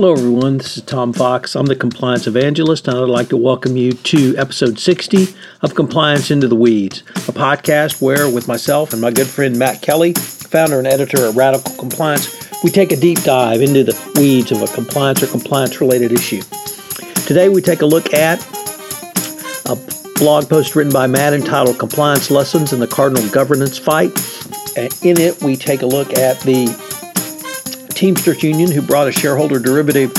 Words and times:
Hello, 0.00 0.12
everyone. 0.12 0.58
This 0.58 0.76
is 0.76 0.84
Tom 0.84 1.12
Fox. 1.12 1.56
I'm 1.56 1.66
the 1.66 1.74
Compliance 1.74 2.28
Evangelist, 2.28 2.86
and 2.86 2.96
I'd 2.96 3.08
like 3.08 3.30
to 3.30 3.36
welcome 3.36 3.76
you 3.76 3.94
to 3.94 4.36
episode 4.36 4.78
60 4.78 5.26
of 5.62 5.74
Compliance 5.74 6.30
Into 6.30 6.46
the 6.46 6.54
Weeds, 6.54 7.00
a 7.00 7.32
podcast 7.32 8.00
where, 8.00 8.32
with 8.32 8.46
myself 8.46 8.92
and 8.92 9.02
my 9.02 9.10
good 9.10 9.26
friend 9.26 9.58
Matt 9.58 9.82
Kelly, 9.82 10.12
founder 10.12 10.78
and 10.78 10.86
editor 10.86 11.24
of 11.24 11.36
Radical 11.36 11.74
Compliance, 11.74 12.32
we 12.62 12.70
take 12.70 12.92
a 12.92 12.96
deep 12.96 13.18
dive 13.24 13.60
into 13.60 13.82
the 13.82 14.12
weeds 14.14 14.52
of 14.52 14.62
a 14.62 14.68
compliance 14.68 15.20
or 15.24 15.26
compliance 15.26 15.80
related 15.80 16.12
issue. 16.12 16.42
Today, 17.26 17.48
we 17.48 17.60
take 17.60 17.82
a 17.82 17.86
look 17.86 18.14
at 18.14 18.38
a 19.66 19.74
blog 20.20 20.48
post 20.48 20.76
written 20.76 20.92
by 20.92 21.08
Matt 21.08 21.32
entitled 21.32 21.80
Compliance 21.80 22.30
Lessons 22.30 22.72
in 22.72 22.78
the 22.78 22.86
Cardinal 22.86 23.28
Governance 23.30 23.78
Fight. 23.78 24.12
And 24.76 24.96
in 25.02 25.18
it, 25.18 25.42
we 25.42 25.56
take 25.56 25.82
a 25.82 25.86
look 25.86 26.16
at 26.16 26.38
the 26.42 26.87
Teamsters 27.98 28.44
Union, 28.44 28.70
who 28.70 28.80
brought 28.80 29.08
a 29.08 29.12
shareholder 29.12 29.58
derivative 29.58 30.12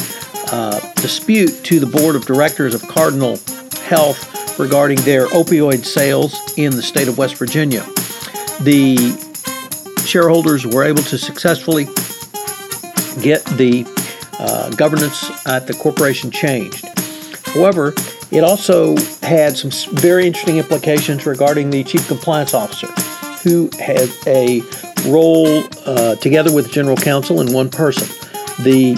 uh, 0.52 0.82
dispute 0.96 1.64
to 1.64 1.80
the 1.80 1.86
board 1.86 2.18
of 2.18 2.26
directors 2.26 2.76
of 2.76 2.86
Cardinal 2.90 3.40
Health 3.84 4.60
regarding 4.60 5.00
their 5.04 5.28
opioid 5.28 5.86
sales 5.86 6.36
in 6.58 6.76
the 6.76 6.82
state 6.82 7.08
of 7.08 7.18
West 7.18 7.38
Virginia. 7.38 7.86
The 8.60 8.98
shareholders 10.06 10.68
were 10.68 10.84
able 10.84 11.04
to 11.04 11.18
successfully 11.18 11.86
get 13.24 13.46
the 13.56 13.88
uh, 14.40 14.72
governance 14.72 15.48
at 15.48 15.66
the 15.66 15.74
corporation 15.74 16.32
changed. 16.32 16.86
However, 17.46 17.94
it 18.30 18.44
also 18.44 18.98
had 19.22 19.58
some 19.58 19.72
very 19.96 20.28
interesting 20.28 20.58
implications 20.58 21.26
regarding 21.26 21.70
the 21.70 21.86
chief 21.86 22.06
compliance 22.10 22.54
officer, 22.54 22.88
who 23.42 23.70
had 23.80 24.10
a 24.28 24.64
role 25.08 25.64
uh, 25.86 26.16
together 26.16 26.54
with 26.54 26.72
general 26.72 26.98
counsel 26.98 27.42
in 27.42 27.54
one 27.54 27.70
person. 27.70 28.08
The 28.64 28.96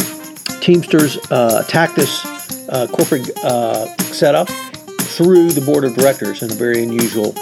Teamsters 0.61 1.17
uh, 1.31 1.63
attacked 1.65 1.95
this 1.95 2.23
uh, 2.69 2.87
corporate 2.87 3.35
uh, 3.43 3.87
setup 3.97 4.47
through 4.47 5.49
the 5.49 5.61
board 5.61 5.83
of 5.83 5.95
directors 5.95 6.43
in 6.43 6.51
a 6.51 6.53
very 6.53 6.83
unusual 6.83 7.33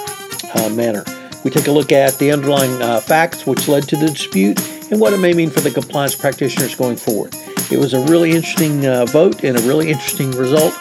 uh, 0.55 0.69
manner. 0.69 1.03
We 1.43 1.51
take 1.51 1.67
a 1.67 1.71
look 1.71 1.91
at 1.91 2.17
the 2.17 2.31
underlying 2.31 2.81
uh, 2.81 3.01
facts 3.01 3.45
which 3.45 3.67
led 3.67 3.83
to 3.89 3.97
the 3.97 4.07
dispute 4.07 4.59
and 4.91 4.99
what 4.99 5.13
it 5.13 5.19
may 5.19 5.33
mean 5.33 5.49
for 5.49 5.59
the 5.59 5.69
compliance 5.69 6.15
practitioners 6.15 6.75
going 6.75 6.95
forward. 6.95 7.35
It 7.69 7.77
was 7.77 7.93
a 7.93 7.99
really 8.05 8.31
interesting 8.31 8.81
vote 9.07 9.43
and 9.43 9.57
a 9.57 9.61
really 9.61 9.91
interesting 9.91 10.31
result 10.31 10.73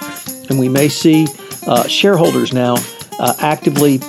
and 0.48 0.59
we 0.59 0.69
may 0.69 0.89
see 0.89 1.27
shareholders 1.89 2.53
now 2.53 2.77
actively 3.41 4.01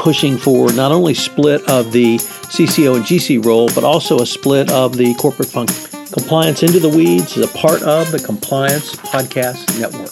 pushing 0.00 0.36
for 0.36 0.72
not 0.72 0.90
only 0.90 1.14
split 1.14 1.62
of 1.68 1.92
the 1.92 2.18
CCO 2.50 2.96
and 2.96 3.04
GC 3.04 3.44
role, 3.44 3.70
but 3.76 3.84
also 3.84 4.18
a 4.18 4.26
split 4.26 4.70
of 4.72 4.96
the 4.96 5.14
corporate 5.14 5.48
function. 5.48 5.88
Compliance 6.12 6.64
into 6.64 6.80
the 6.80 6.88
Weeds 6.88 7.36
is 7.36 7.48
a 7.48 7.56
part 7.56 7.80
of 7.82 8.10
the 8.10 8.18
Compliance 8.18 8.96
Podcast 8.96 9.80
Network. 9.80 10.10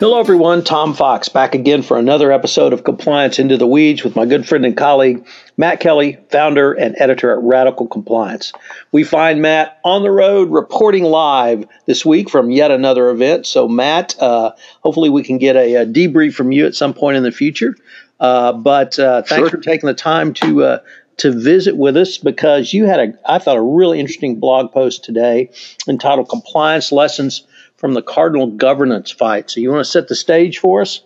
Hello, 0.00 0.18
everyone. 0.18 0.64
Tom 0.64 0.92
Fox 0.92 1.28
back 1.28 1.54
again 1.54 1.80
for 1.80 1.96
another 1.96 2.32
episode 2.32 2.72
of 2.72 2.82
Compliance 2.82 3.38
Into 3.38 3.56
the 3.56 3.68
Weeds 3.68 4.02
with 4.02 4.16
my 4.16 4.26
good 4.26 4.46
friend 4.46 4.66
and 4.66 4.76
colleague, 4.76 5.24
Matt 5.56 5.78
Kelly, 5.78 6.18
founder 6.30 6.72
and 6.72 6.96
editor 6.98 7.30
at 7.30 7.38
Radical 7.38 7.86
Compliance. 7.86 8.52
We 8.90 9.04
find 9.04 9.40
Matt 9.40 9.78
on 9.84 10.02
the 10.02 10.10
road 10.10 10.50
reporting 10.50 11.04
live 11.04 11.64
this 11.86 12.04
week 12.04 12.28
from 12.28 12.50
yet 12.50 12.72
another 12.72 13.08
event. 13.08 13.46
So, 13.46 13.68
Matt, 13.68 14.20
uh, 14.20 14.50
hopefully 14.82 15.10
we 15.10 15.22
can 15.22 15.38
get 15.38 15.54
a, 15.54 15.74
a, 15.76 15.86
debrief 15.86 16.34
from 16.34 16.50
you 16.50 16.66
at 16.66 16.74
some 16.74 16.92
point 16.92 17.16
in 17.16 17.22
the 17.22 17.30
future. 17.30 17.76
Uh, 18.24 18.52
but 18.54 18.98
uh, 18.98 19.20
thanks 19.20 19.50
sure. 19.50 19.50
for 19.50 19.58
taking 19.58 19.86
the 19.86 19.92
time 19.92 20.32
to 20.32 20.64
uh, 20.64 20.78
to 21.18 21.30
visit 21.30 21.76
with 21.76 21.94
us 21.94 22.16
because 22.16 22.72
you 22.72 22.86
had 22.86 22.98
a, 22.98 23.18
I 23.30 23.38
thought, 23.38 23.58
a 23.58 23.62
really 23.62 24.00
interesting 24.00 24.40
blog 24.40 24.72
post 24.72 25.04
today 25.04 25.50
entitled 25.86 26.30
"Compliance 26.30 26.90
Lessons." 26.90 27.46
from 27.76 27.92
the 27.92 28.00
Cardinal 28.00 28.46
governance 28.46 29.10
fight. 29.10 29.50
So, 29.50 29.60
you 29.60 29.70
want 29.70 29.84
to 29.84 29.90
set 29.90 30.08
the 30.08 30.14
stage 30.14 30.58
for 30.58 30.80
us? 30.80 31.02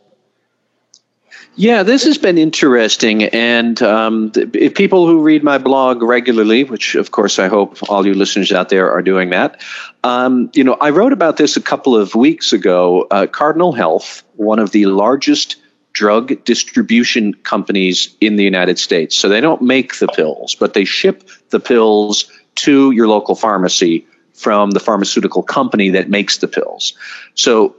Yeah, 1.57 1.83
this 1.83 2.05
has 2.05 2.19
been 2.19 2.39
interesting. 2.39 3.25
And 3.25 3.83
um, 3.83 4.31
if 4.37 4.77
people 4.77 5.09
who 5.09 5.21
read 5.21 5.43
my 5.43 5.59
blog 5.59 6.03
regularly, 6.03 6.63
which 6.63 6.95
of 6.95 7.11
course 7.11 7.41
I 7.41 7.49
hope 7.49 7.79
all 7.91 8.07
you 8.07 8.15
listeners 8.15 8.53
out 8.53 8.69
there 8.69 8.93
are 8.93 9.03
doing 9.03 9.31
that, 9.31 9.61
um, 10.05 10.51
you 10.55 10.63
know, 10.63 10.75
I 10.75 10.91
wrote 10.91 11.13
about 11.13 11.37
this 11.37 11.57
a 11.57 11.61
couple 11.61 11.97
of 11.97 12.15
weeks 12.15 12.53
ago. 12.53 13.09
Uh, 13.11 13.27
Cardinal 13.27 13.73
Health, 13.73 14.23
one 14.37 14.61
of 14.61 14.71
the 14.71 14.87
largest 14.87 15.57
drug 15.99 16.45
distribution 16.45 17.35
companies 17.43 18.15
in 18.21 18.37
the 18.37 18.45
United 18.45 18.79
States. 18.79 19.19
So 19.19 19.29
they 19.29 19.41
don't 19.41 19.63
make 19.63 19.99
the 19.99 20.07
pills, 20.07 20.55
but 20.55 20.73
they 20.73 20.85
ship 20.85 21.29
the 21.51 21.59
pills 21.59 22.31
to 22.67 22.93
your 22.93 23.09
local 23.09 23.35
pharmacy 23.35 24.07
from 24.33 24.71
the 24.71 24.79
pharmaceutical 24.79 25.43
company 25.43 25.91
that 25.91 26.09
makes 26.09 26.39
the 26.39 26.47
pills. 26.47 26.95
So 27.35 27.75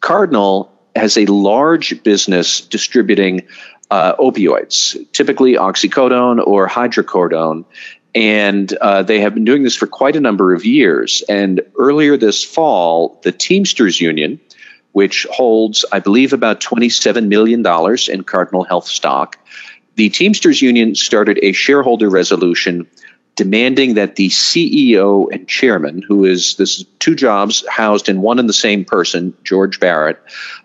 Cardinal 0.00 0.72
has 0.96 1.18
a 1.18 1.26
large 1.26 2.02
business 2.02 2.62
distributing 2.62 3.46
uh, 3.90 4.16
opioids, 4.16 4.96
typically 5.12 5.52
oxycodone 5.54 6.38
or 6.46 6.66
hydrocodone. 6.66 7.66
And 8.14 8.72
uh, 8.80 9.02
they 9.02 9.20
have 9.20 9.34
been 9.34 9.44
doing 9.44 9.64
this 9.64 9.76
for 9.76 9.86
quite 9.86 10.16
a 10.16 10.20
number 10.20 10.54
of 10.54 10.64
years. 10.64 11.22
And 11.28 11.60
earlier 11.78 12.16
this 12.16 12.42
fall, 12.42 13.20
the 13.22 13.32
Teamsters 13.32 14.00
Union, 14.00 14.40
which 14.92 15.26
holds, 15.30 15.84
I 15.92 16.00
believe, 16.00 16.32
about 16.32 16.60
$27 16.60 17.28
million 17.28 17.64
in 18.08 18.24
Cardinal 18.24 18.64
Health 18.64 18.86
stock, 18.86 19.38
the 19.96 20.08
Teamsters 20.08 20.62
Union 20.62 20.94
started 20.94 21.38
a 21.42 21.52
shareholder 21.52 22.08
resolution 22.08 22.88
demanding 23.36 23.94
that 23.94 24.16
the 24.16 24.28
CEO 24.28 25.32
and 25.32 25.48
chairman, 25.48 26.02
who 26.02 26.24
is 26.24 26.56
this 26.56 26.78
is 26.78 26.84
two 26.98 27.14
jobs 27.14 27.64
housed 27.68 28.08
in 28.08 28.20
one 28.20 28.38
and 28.38 28.48
the 28.48 28.52
same 28.52 28.84
person, 28.84 29.34
George 29.44 29.80
Barrett, 29.80 30.20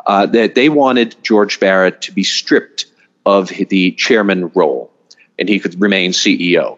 uh, 0.08 0.26
that 0.26 0.56
they 0.56 0.70
wanted 0.70 1.16
George 1.24 1.60
Barrett 1.60 2.02
to 2.02 2.12
be 2.12 2.24
stripped 2.24 2.86
of 3.26 3.50
the 3.70 3.92
chairman 3.94 4.52
role, 4.56 4.92
and 5.40 5.48
he 5.48 5.60
could 5.60 5.80
remain 5.80 6.12
CEO. 6.12 6.78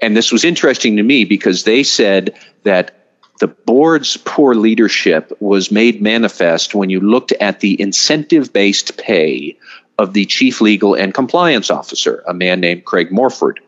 And 0.00 0.16
this 0.16 0.30
was 0.30 0.44
interesting 0.44 0.96
to 0.96 1.02
me 1.02 1.24
because 1.24 1.64
they 1.64 1.82
said 1.82 2.38
that 2.64 2.97
the 3.38 3.48
board's 3.48 4.16
poor 4.16 4.54
leadership 4.54 5.32
was 5.40 5.70
made 5.70 6.02
manifest 6.02 6.74
when 6.74 6.90
you 6.90 7.00
looked 7.00 7.32
at 7.32 7.60
the 7.60 7.80
incentive 7.80 8.52
based 8.52 8.96
pay 8.98 9.56
of 9.98 10.12
the 10.12 10.26
chief 10.26 10.60
legal 10.60 10.94
and 10.94 11.14
compliance 11.14 11.70
officer, 11.70 12.22
a 12.26 12.34
man 12.34 12.60
named 12.60 12.84
Craig 12.84 13.10
Morford. 13.10 13.60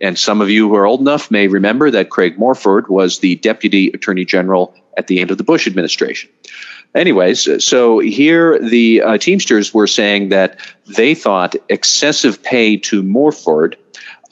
And 0.00 0.18
some 0.18 0.40
of 0.40 0.50
you 0.50 0.68
who 0.68 0.74
are 0.74 0.86
old 0.86 1.00
enough 1.00 1.30
may 1.30 1.46
remember 1.46 1.90
that 1.90 2.10
Craig 2.10 2.38
Morford 2.38 2.88
was 2.88 3.20
the 3.20 3.36
deputy 3.36 3.88
attorney 3.88 4.24
general 4.24 4.74
at 4.96 5.06
the 5.06 5.20
end 5.20 5.30
of 5.30 5.38
the 5.38 5.44
Bush 5.44 5.66
administration. 5.66 6.30
Anyways, 6.94 7.64
so 7.64 7.98
here 7.98 8.58
the 8.58 9.02
uh, 9.02 9.18
Teamsters 9.18 9.74
were 9.74 9.86
saying 9.86 10.28
that 10.28 10.58
they 10.96 11.14
thought 11.14 11.56
excessive 11.68 12.42
pay 12.42 12.76
to 12.76 13.02
Morford 13.02 13.76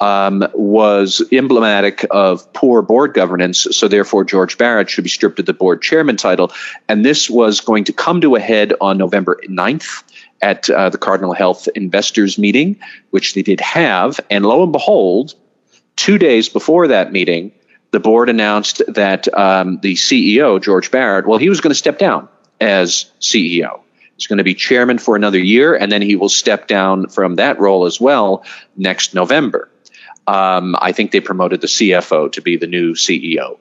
um, 0.03 0.47
was 0.55 1.23
emblematic 1.33 2.05
of 2.11 2.53
poor 2.53 2.83
board 2.83 3.15
governance. 3.15 3.67
So 3.71 3.89
therefore, 3.89 4.25
George 4.25 4.59
Barrett 4.59 4.91
should 4.91 5.05
be 5.05 5.11
stripped 5.11 5.39
of 5.39 5.47
the 5.47 5.55
board 5.55 5.81
chairman 5.81 6.17
title. 6.17 6.53
And 6.89 7.05
this 7.05 7.31
was 7.31 7.61
going 7.61 7.85
to 7.85 7.93
come 7.93 8.21
to 8.21 8.37
a 8.37 8.41
head 8.41 8.75
on 8.81 8.99
November 8.99 9.41
9th 9.49 10.03
at 10.43 10.69
uh, 10.69 10.91
the 10.91 10.99
Cardinal 10.99 11.33
Health 11.33 11.69
investors 11.75 12.37
meeting, 12.37 12.79
which 13.11 13.35
they 13.35 13.43
did 13.43 13.61
have. 13.61 14.19
And 14.29 14.45
lo 14.45 14.63
and 14.63 14.73
behold, 14.73 15.35
Two 15.97 16.19
days 16.19 16.49
before 16.49 16.89
that 16.89 17.13
meeting, 17.13 17.53
the 17.91 18.01
board 18.01 18.29
announced 18.29 18.83
that 18.89 19.33
um, 19.39 19.79
the 19.81 19.95
CEO, 19.95 20.61
George 20.63 20.91
Barrett, 20.91 21.27
well, 21.27 21.39
he 21.39 21.49
was 21.49 21.61
going 21.61 21.71
to 21.71 21.79
step 21.79 21.99
down 21.99 22.29
as 22.61 23.11
CEO. 23.21 23.81
He's 24.17 24.27
going 24.27 24.39
to 24.39 24.45
be 24.45 24.55
chairman 24.55 24.99
for 24.99 25.17
another 25.17 25.39
year, 25.39 25.75
and 25.75 25.93
then 25.93 26.03
he 26.03 26.17
will 26.17 26.29
step 26.29 26.67
down 26.67 27.09
from 27.09 27.37
that 27.37 27.59
role 27.59 27.87
as 27.87 28.01
well 28.01 28.45
next 28.77 29.15
November. 29.15 29.69
Um, 30.27 30.77
I 30.81 30.93
think 30.93 31.11
they 31.11 31.21
promoted 31.21 31.61
the 31.61 31.67
CFO 31.67 32.31
to 32.33 32.41
be 32.41 32.57
the 32.57 32.67
new 32.67 32.95
CEO. 32.95 33.59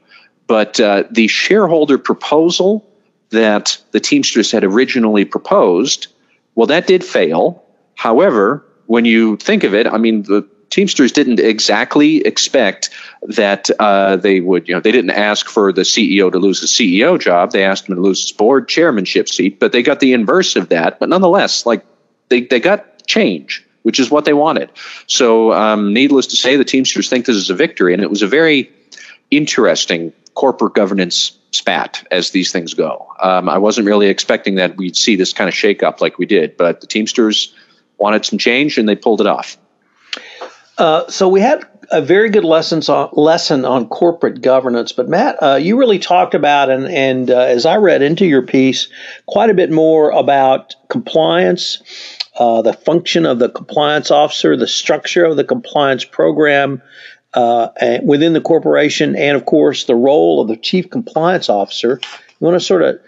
But 0.47 0.79
uh, 0.79 1.03
the 1.09 1.27
shareholder 1.27 1.97
proposal 1.97 2.87
that 3.29 3.77
the 3.91 3.99
Teamsters 3.99 4.51
had 4.51 4.63
originally 4.63 5.25
proposed, 5.25 6.07
well, 6.55 6.67
that 6.67 6.87
did 6.87 7.03
fail. 7.03 7.63
However, 7.95 8.65
when 8.87 9.05
you 9.05 9.37
think 9.37 9.63
of 9.63 9.73
it, 9.73 9.87
I 9.87 9.97
mean, 9.97 10.23
the 10.23 10.47
Teamsters 10.69 11.11
didn't 11.11 11.39
exactly 11.39 12.17
expect 12.25 12.89
that 13.23 13.69
uh, 13.79 14.15
they 14.15 14.39
would, 14.39 14.67
you 14.67 14.73
know, 14.73 14.79
they 14.79 14.91
didn't 14.91 15.11
ask 15.11 15.47
for 15.47 15.73
the 15.73 15.81
CEO 15.81 16.31
to 16.31 16.39
lose 16.39 16.61
his 16.61 16.71
CEO 16.71 17.19
job. 17.19 17.51
They 17.51 17.63
asked 17.63 17.89
him 17.89 17.95
to 17.95 18.01
lose 18.01 18.21
his 18.21 18.31
board 18.31 18.69
chairmanship 18.69 19.27
seat, 19.27 19.59
but 19.59 19.73
they 19.73 19.83
got 19.83 19.99
the 19.99 20.13
inverse 20.13 20.55
of 20.55 20.69
that. 20.69 20.97
But 20.97 21.09
nonetheless, 21.09 21.65
like 21.65 21.85
they, 22.29 22.41
they 22.41 22.61
got 22.61 23.05
change, 23.05 23.65
which 23.83 23.99
is 23.99 24.11
what 24.11 24.25
they 24.25 24.33
wanted. 24.33 24.69
So, 25.07 25.53
um, 25.53 25.93
needless 25.93 26.27
to 26.27 26.35
say, 26.35 26.55
the 26.55 26.65
Teamsters 26.65 27.09
think 27.09 27.25
this 27.25 27.35
is 27.35 27.49
a 27.49 27.55
victory, 27.55 27.93
and 27.93 28.01
it 28.01 28.09
was 28.09 28.21
a 28.21 28.27
very 28.27 28.71
interesting 29.29 30.13
corporate 30.33 30.73
governance 30.73 31.37
spat 31.51 32.07
as 32.11 32.31
these 32.31 32.51
things 32.51 32.73
go. 32.73 33.07
Um, 33.21 33.49
I 33.49 33.57
wasn't 33.57 33.87
really 33.87 34.07
expecting 34.07 34.55
that 34.55 34.77
we'd 34.77 34.95
see 34.95 35.15
this 35.15 35.33
kind 35.33 35.47
of 35.47 35.53
shakeup 35.53 36.01
like 36.01 36.17
we 36.17 36.25
did, 36.25 36.57
but 36.57 36.81
the 36.81 36.87
Teamsters 36.87 37.53
wanted 37.97 38.25
some 38.25 38.39
change 38.39 38.77
and 38.77 38.87
they 38.87 38.95
pulled 38.95 39.21
it 39.21 39.27
off. 39.27 39.57
Uh, 40.77 41.07
so 41.09 41.27
we 41.27 41.41
had 41.41 41.63
a 41.91 42.01
very 42.01 42.29
good 42.29 42.45
lessons 42.45 42.89
on, 42.89 43.09
lesson 43.13 43.65
on 43.65 43.87
corporate 43.87 44.41
governance, 44.41 44.93
but 44.93 45.09
Matt, 45.09 45.37
uh, 45.43 45.55
you 45.55 45.77
really 45.77 45.99
talked 45.99 46.33
about 46.33 46.69
and 46.69 46.87
and 46.87 47.29
uh, 47.29 47.39
as 47.39 47.65
I 47.65 47.75
read 47.75 48.01
into 48.01 48.25
your 48.25 48.41
piece, 48.41 48.87
quite 49.27 49.49
a 49.49 49.53
bit 49.53 49.71
more 49.71 50.09
about 50.11 50.75
compliance, 50.89 51.83
uh, 52.37 52.61
the 52.61 52.73
function 52.73 53.25
of 53.25 53.39
the 53.39 53.49
compliance 53.49 54.11
officer, 54.11 54.55
the 54.55 54.67
structure 54.67 55.25
of 55.25 55.37
the 55.37 55.43
compliance 55.43 56.05
program 56.05 56.81
uh, 57.33 57.69
within 58.03 58.33
the 58.33 58.41
corporation, 58.41 59.15
and 59.15 59.37
of 59.37 59.45
course 59.45 59.85
the 59.85 59.95
role 59.95 60.41
of 60.41 60.47
the 60.47 60.57
chief 60.57 60.89
compliance 60.89 61.49
officer. 61.49 61.99
You 62.39 62.45
want 62.45 62.55
to 62.55 62.65
sort 62.65 62.81
of 62.81 62.99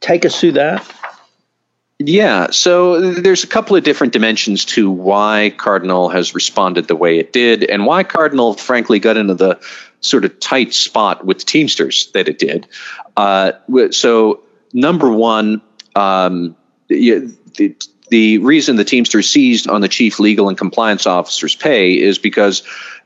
take 0.00 0.24
us 0.24 0.38
through 0.38 0.52
that? 0.52 0.90
Yeah, 2.00 2.50
so 2.50 3.12
there's 3.12 3.44
a 3.44 3.46
couple 3.46 3.76
of 3.76 3.84
different 3.84 4.12
dimensions 4.12 4.64
to 4.66 4.90
why 4.90 5.54
Cardinal 5.58 6.08
has 6.08 6.34
responded 6.34 6.88
the 6.88 6.96
way 6.96 7.18
it 7.18 7.32
did, 7.32 7.64
and 7.64 7.86
why 7.86 8.02
Cardinal, 8.02 8.54
frankly, 8.54 8.98
got 8.98 9.16
into 9.16 9.34
the 9.34 9.58
sort 10.00 10.24
of 10.24 10.38
tight 10.40 10.74
spot 10.74 11.24
with 11.24 11.46
Teamsters 11.46 12.10
that 12.12 12.28
it 12.28 12.38
did. 12.38 12.66
Uh, 13.16 13.52
so, 13.90 14.42
number 14.72 15.10
one, 15.12 15.62
um, 15.94 16.56
the, 16.88 17.32
the 18.14 18.38
reason 18.38 18.76
the 18.76 18.84
Teamsters 18.84 19.28
seized 19.28 19.68
on 19.68 19.80
the 19.80 19.88
chief 19.88 20.20
legal 20.20 20.48
and 20.48 20.56
compliance 20.56 21.04
officer's 21.04 21.56
pay 21.56 22.00
is 22.00 22.16
because 22.16 22.62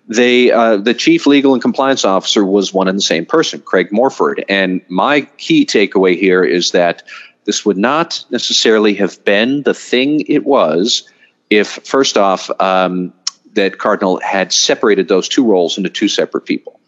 they 0.07 0.53
uh, 0.53 0.77
the 0.77 0.93
chief 0.93 1.27
legal 1.27 1.55
and 1.55 1.63
compliance 1.63 2.05
officer 2.05 2.45
was 2.45 2.75
one 2.75 2.89
and 2.89 2.99
the 2.99 3.03
same 3.03 3.25
person, 3.25 3.63
Craig 3.63 3.91
Morford. 3.91 4.45
And 4.51 4.83
my 4.89 5.23
key 5.39 5.65
takeaway 5.65 6.15
here 6.21 6.45
is 6.45 6.73
that 6.73 7.05
this 7.47 7.65
would 7.65 7.79
not 7.79 8.23
necessarily 8.29 8.93
have 8.97 9.25
been 9.25 9.63
the 9.63 9.73
thing 9.73 10.27
it 10.29 10.45
was 10.45 11.09
if, 11.49 11.69
first 11.69 12.19
off, 12.19 12.51
um, 12.61 13.15
that 13.55 13.79
Cardinal 13.79 14.21
had 14.21 14.53
separated 14.53 15.09
those 15.09 15.27
two 15.27 15.43
roles 15.43 15.79
into 15.79 15.89
two 15.89 16.09
separate 16.09 16.45
people. 16.45 16.81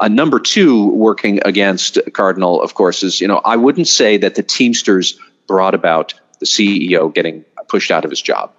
Uh, 0.00 0.08
number 0.08 0.40
two, 0.40 0.88
working 0.88 1.38
against 1.44 2.00
Cardinal, 2.14 2.60
of 2.60 2.74
course, 2.74 3.04
is 3.04 3.20
you 3.20 3.28
know 3.28 3.40
I 3.44 3.54
wouldn't 3.54 3.86
say 3.86 4.16
that 4.16 4.34
the 4.34 4.42
Teamsters 4.42 5.16
brought 5.46 5.76
about 5.76 6.14
the 6.40 6.46
CEO 6.46 7.14
getting 7.14 7.44
pushed 7.70 7.90
out 7.90 8.04
of 8.04 8.10
his 8.10 8.20
job. 8.20 8.52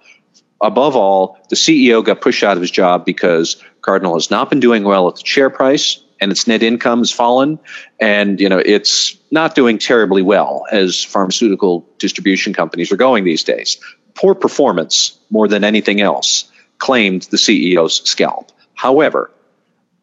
Above 0.62 0.96
all, 0.96 1.38
the 1.50 1.56
CEO 1.56 2.04
got 2.04 2.20
pushed 2.20 2.42
out 2.42 2.56
of 2.56 2.60
his 2.60 2.70
job 2.70 3.04
because 3.04 3.62
Cardinal 3.82 4.14
has 4.14 4.30
not 4.30 4.48
been 4.48 4.60
doing 4.60 4.84
well 4.84 5.08
at 5.08 5.16
the 5.16 5.22
share 5.24 5.50
price 5.50 6.02
and 6.22 6.30
its 6.30 6.46
net 6.46 6.62
income 6.62 7.00
has 7.00 7.10
fallen 7.10 7.58
and 8.00 8.40
you 8.40 8.48
know 8.48 8.58
it's 8.58 9.16
not 9.32 9.56
doing 9.56 9.76
terribly 9.76 10.22
well 10.22 10.64
as 10.70 11.02
pharmaceutical 11.02 11.84
distribution 11.98 12.54
companies 12.54 12.92
are 12.92 12.96
going 12.96 13.24
these 13.24 13.42
days 13.42 13.78
poor 14.14 14.34
performance 14.34 15.18
more 15.30 15.48
than 15.48 15.64
anything 15.64 16.00
else 16.00 16.50
claimed 16.78 17.22
the 17.22 17.36
CEO's 17.36 18.08
scalp 18.08 18.52
however 18.74 19.32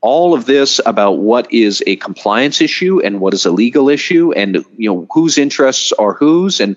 all 0.02 0.34
of 0.34 0.46
this 0.46 0.82
about 0.86 1.20
what 1.20 1.52
is 1.54 1.82
a 1.88 1.96
compliance 1.98 2.62
issue 2.62 3.02
and 3.02 3.22
what 3.22 3.34
is 3.34 3.46
a 3.46 3.52
legal 3.52 3.88
issue 3.88 4.34
and 4.34 4.58
you 4.78 4.90
know 4.90 5.08
whose 5.12 5.38
interests 5.38 5.94
are 5.94 6.14
whose 6.14 6.60
and 6.60 6.76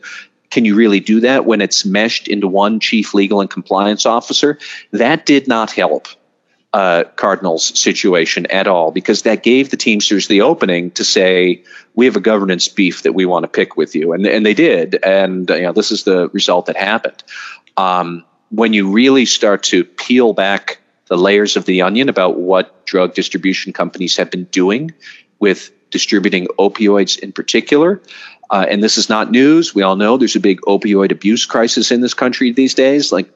can 0.52 0.64
you 0.66 0.76
really 0.76 1.00
do 1.00 1.18
that 1.20 1.46
when 1.46 1.60
it's 1.60 1.84
meshed 1.84 2.28
into 2.28 2.46
one 2.46 2.78
chief 2.78 3.14
legal 3.14 3.40
and 3.40 3.50
compliance 3.50 4.06
officer 4.06 4.58
that 4.92 5.26
did 5.26 5.48
not 5.48 5.72
help 5.72 6.06
uh, 6.74 7.04
Cardinals 7.16 7.78
situation 7.78 8.46
at 8.46 8.66
all 8.66 8.92
because 8.92 9.22
that 9.22 9.42
gave 9.42 9.70
the 9.70 9.76
Teamsters 9.76 10.28
the 10.28 10.40
opening 10.40 10.90
to 10.92 11.04
say 11.04 11.62
we 11.94 12.06
have 12.06 12.16
a 12.16 12.20
governance 12.20 12.68
beef 12.68 13.02
that 13.02 13.12
we 13.12 13.26
want 13.26 13.44
to 13.44 13.48
pick 13.48 13.76
with 13.76 13.94
you, 13.94 14.12
and 14.12 14.26
and 14.26 14.46
they 14.46 14.54
did, 14.54 14.98
and 15.04 15.50
you 15.50 15.62
know 15.62 15.72
this 15.72 15.90
is 15.90 16.04
the 16.04 16.28
result 16.30 16.66
that 16.66 16.76
happened. 16.76 17.22
Um, 17.76 18.24
when 18.50 18.72
you 18.72 18.90
really 18.90 19.26
start 19.26 19.62
to 19.64 19.84
peel 19.84 20.32
back 20.32 20.78
the 21.08 21.18
layers 21.18 21.56
of 21.56 21.66
the 21.66 21.82
onion 21.82 22.08
about 22.08 22.38
what 22.38 22.86
drug 22.86 23.14
distribution 23.14 23.72
companies 23.74 24.16
have 24.16 24.30
been 24.30 24.44
doing 24.44 24.92
with 25.40 25.70
distributing 25.90 26.46
opioids 26.58 27.18
in 27.18 27.32
particular. 27.32 28.00
Uh, 28.52 28.66
and 28.68 28.82
this 28.82 28.98
is 28.98 29.08
not 29.08 29.30
news. 29.30 29.74
We 29.74 29.82
all 29.82 29.96
know 29.96 30.18
there's 30.18 30.36
a 30.36 30.40
big 30.40 30.60
opioid 30.62 31.10
abuse 31.10 31.46
crisis 31.46 31.90
in 31.90 32.02
this 32.02 32.12
country 32.12 32.52
these 32.52 32.74
days. 32.74 33.10
Like 33.10 33.32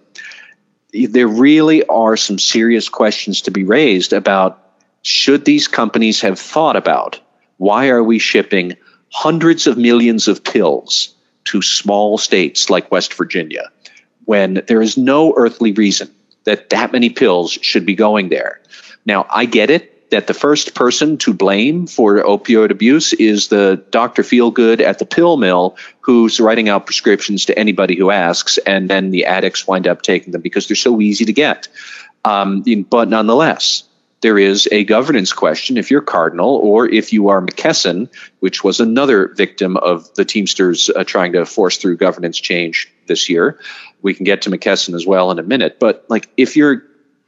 there 0.92 1.26
really 1.26 1.84
are 1.86 2.18
some 2.18 2.38
serious 2.38 2.90
questions 2.90 3.40
to 3.42 3.50
be 3.50 3.64
raised 3.64 4.12
about 4.12 4.62
should 5.00 5.46
these 5.46 5.68
companies 5.68 6.20
have 6.20 6.38
thought 6.38 6.76
about 6.76 7.18
why 7.56 7.88
are 7.88 8.04
we 8.04 8.18
shipping 8.18 8.76
hundreds 9.10 9.66
of 9.66 9.78
millions 9.78 10.28
of 10.28 10.44
pills 10.44 11.14
to 11.44 11.62
small 11.62 12.18
states 12.18 12.68
like 12.68 12.90
West 12.90 13.14
Virginia 13.14 13.70
when 14.26 14.62
there 14.66 14.82
is 14.82 14.98
no 14.98 15.32
earthly 15.36 15.72
reason 15.72 16.14
that 16.44 16.68
that 16.70 16.92
many 16.92 17.08
pills 17.08 17.52
should 17.62 17.86
be 17.86 17.94
going 17.94 18.28
there. 18.28 18.60
Now, 19.06 19.26
I 19.30 19.46
get 19.46 19.70
it 19.70 19.95
that 20.10 20.26
the 20.26 20.34
first 20.34 20.74
person 20.74 21.18
to 21.18 21.32
blame 21.32 21.86
for 21.86 22.22
opioid 22.22 22.70
abuse 22.70 23.12
is 23.14 23.48
the 23.48 23.82
Dr. 23.90 24.22
Feelgood 24.22 24.80
at 24.80 24.98
the 24.98 25.06
pill 25.06 25.36
mill 25.36 25.76
who's 26.00 26.38
writing 26.38 26.68
out 26.68 26.86
prescriptions 26.86 27.44
to 27.46 27.58
anybody 27.58 27.96
who 27.96 28.10
asks, 28.10 28.58
and 28.58 28.88
then 28.88 29.10
the 29.10 29.24
addicts 29.24 29.66
wind 29.66 29.88
up 29.88 30.02
taking 30.02 30.32
them 30.32 30.42
because 30.42 30.68
they're 30.68 30.76
so 30.76 31.00
easy 31.00 31.24
to 31.24 31.32
get. 31.32 31.68
Um, 32.24 32.62
but 32.88 33.08
nonetheless, 33.08 33.84
there 34.20 34.38
is 34.38 34.68
a 34.72 34.84
governance 34.84 35.32
question 35.32 35.76
if 35.76 35.90
you're 35.90 36.00
Cardinal 36.00 36.56
or 36.56 36.88
if 36.88 37.12
you 37.12 37.28
are 37.28 37.40
McKesson, 37.40 38.08
which 38.40 38.64
was 38.64 38.80
another 38.80 39.28
victim 39.34 39.76
of 39.76 40.12
the 40.14 40.24
Teamsters 40.24 40.90
uh, 40.90 41.04
trying 41.04 41.32
to 41.32 41.44
force 41.44 41.76
through 41.76 41.96
governance 41.98 42.38
change 42.38 42.92
this 43.06 43.28
year. 43.28 43.60
We 44.02 44.14
can 44.14 44.24
get 44.24 44.42
to 44.42 44.50
McKesson 44.50 44.94
as 44.94 45.06
well 45.06 45.30
in 45.30 45.38
a 45.38 45.42
minute. 45.42 45.78
But 45.78 46.04
like 46.08 46.28
if 46.36 46.56
you're 46.56 46.82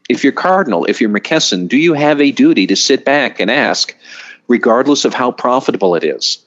if 0.09 0.25
you're 0.25 0.33
Cardinal, 0.33 0.85
if 0.87 1.01
you're 1.01 1.11
McKesson, 1.11 1.69
do 1.69 1.77
you 1.77 1.93
have 1.93 2.21
a 2.21 2.33
duty 2.33 2.67
to 2.67 2.77
sit 2.77 3.05
back 3.05 3.41
and 3.41 3.51
ask, 3.51 3.95
regardless 4.49 5.05
of 5.05 5.15
how 5.15 5.31
profitable 5.31 5.95
it 5.95 6.05
is, 6.05 6.45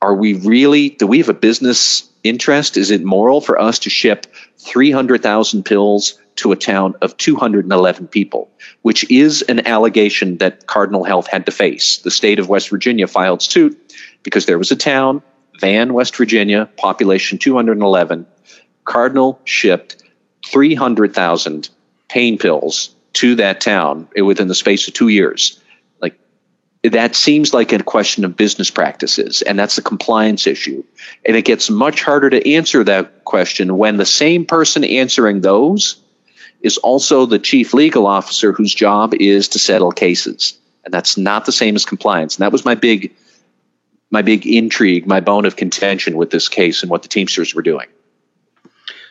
are 0.00 0.14
we 0.14 0.34
really, 0.34 0.90
do 0.90 1.06
we 1.06 1.18
have 1.18 1.28
a 1.28 1.34
business 1.34 2.10
interest? 2.24 2.76
Is 2.76 2.90
it 2.90 3.04
moral 3.04 3.40
for 3.40 3.60
us 3.60 3.78
to 3.80 3.90
ship 3.90 4.26
300,000 4.58 5.62
pills 5.62 6.18
to 6.36 6.52
a 6.52 6.56
town 6.56 6.94
of 7.02 7.16
211 7.18 8.08
people, 8.08 8.50
which 8.80 9.08
is 9.10 9.42
an 9.42 9.66
allegation 9.66 10.38
that 10.38 10.66
Cardinal 10.66 11.04
Health 11.04 11.26
had 11.26 11.44
to 11.46 11.52
face? 11.52 11.98
The 11.98 12.10
state 12.10 12.38
of 12.38 12.48
West 12.48 12.70
Virginia 12.70 13.06
filed 13.06 13.42
suit 13.42 13.78
because 14.22 14.46
there 14.46 14.58
was 14.58 14.70
a 14.70 14.76
town, 14.76 15.22
Van, 15.60 15.92
West 15.92 16.16
Virginia, 16.16 16.68
population 16.78 17.38
211. 17.38 18.26
Cardinal 18.84 19.38
shipped 19.44 20.02
300,000 20.46 21.68
pain 22.08 22.38
pills 22.38 22.91
to 23.14 23.34
that 23.36 23.60
town 23.60 24.08
eh, 24.16 24.22
within 24.22 24.48
the 24.48 24.54
space 24.54 24.86
of 24.88 24.94
two 24.94 25.08
years. 25.08 25.60
Like 26.00 26.18
that 26.82 27.14
seems 27.14 27.52
like 27.52 27.72
a 27.72 27.82
question 27.82 28.24
of 28.24 28.36
business 28.36 28.70
practices, 28.70 29.42
and 29.42 29.58
that's 29.58 29.78
a 29.78 29.82
compliance 29.82 30.46
issue. 30.46 30.82
And 31.26 31.36
it 31.36 31.44
gets 31.44 31.70
much 31.70 32.02
harder 32.02 32.30
to 32.30 32.52
answer 32.52 32.84
that 32.84 33.24
question 33.24 33.78
when 33.78 33.96
the 33.96 34.06
same 34.06 34.44
person 34.44 34.84
answering 34.84 35.40
those 35.40 35.96
is 36.60 36.78
also 36.78 37.26
the 37.26 37.38
chief 37.38 37.74
legal 37.74 38.06
officer 38.06 38.52
whose 38.52 38.74
job 38.74 39.14
is 39.14 39.48
to 39.48 39.58
settle 39.58 39.90
cases. 39.90 40.58
And 40.84 40.94
that's 40.94 41.16
not 41.16 41.44
the 41.44 41.52
same 41.52 41.76
as 41.76 41.84
compliance. 41.84 42.36
And 42.36 42.42
that 42.42 42.52
was 42.52 42.64
my 42.64 42.74
big 42.74 43.14
my 44.10 44.22
big 44.22 44.46
intrigue, 44.46 45.06
my 45.06 45.20
bone 45.20 45.46
of 45.46 45.56
contention 45.56 46.18
with 46.18 46.30
this 46.30 46.48
case 46.48 46.82
and 46.82 46.90
what 46.90 47.02
the 47.02 47.08
Teamsters 47.08 47.54
were 47.54 47.62
doing. 47.62 47.86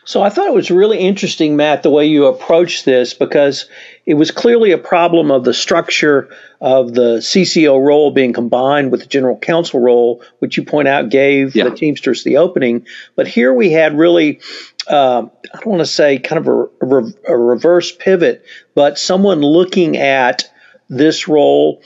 So 0.04 0.22
I 0.22 0.30
thought 0.30 0.48
it 0.48 0.54
was 0.54 0.70
really 0.70 0.98
interesting, 0.98 1.54
Matt, 1.54 1.84
the 1.84 1.90
way 1.90 2.06
you 2.06 2.26
approached 2.26 2.84
this 2.84 3.14
because 3.14 3.66
it 4.04 4.14
was 4.14 4.32
clearly 4.32 4.72
a 4.72 4.78
problem 4.78 5.30
of 5.30 5.44
the 5.44 5.54
structure 5.54 6.28
of 6.60 6.94
the 6.94 7.18
CCO 7.18 7.84
role 7.84 8.10
being 8.10 8.32
combined 8.32 8.90
with 8.90 9.00
the 9.00 9.06
general 9.06 9.36
counsel 9.38 9.80
role, 9.80 10.22
which 10.40 10.56
you 10.56 10.64
point 10.64 10.88
out 10.88 11.08
gave 11.08 11.54
yeah. 11.54 11.64
the 11.64 11.70
Teamsters 11.70 12.24
the 12.24 12.36
opening. 12.36 12.84
But 13.14 13.28
here 13.28 13.54
we 13.54 13.70
had 13.70 13.96
really, 13.96 14.40
uh, 14.88 15.26
I 15.54 15.58
don't 15.58 15.66
want 15.66 15.80
to 15.80 15.86
say 15.86 16.18
kind 16.18 16.46
of 16.46 16.48
a, 16.48 16.86
a, 16.86 17.34
a 17.34 17.36
reverse 17.36 17.92
pivot, 17.92 18.44
but 18.74 18.98
someone 18.98 19.40
looking 19.40 19.96
at 19.96 20.52
this 20.88 21.28
role 21.28 21.80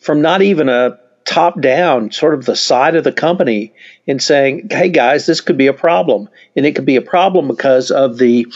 from 0.00 0.20
not 0.20 0.42
even 0.42 0.68
a 0.68 0.98
top 1.24 1.60
down, 1.60 2.10
sort 2.10 2.34
of 2.34 2.44
the 2.44 2.54
side 2.54 2.94
of 2.94 3.04
the 3.04 3.12
company, 3.12 3.72
and 4.06 4.22
saying, 4.22 4.68
hey 4.70 4.90
guys, 4.90 5.24
this 5.24 5.40
could 5.40 5.56
be 5.56 5.66
a 5.66 5.72
problem. 5.72 6.28
And 6.54 6.66
it 6.66 6.74
could 6.74 6.84
be 6.84 6.96
a 6.96 7.02
problem 7.02 7.48
because 7.48 7.90
of 7.90 8.18
the 8.18 8.46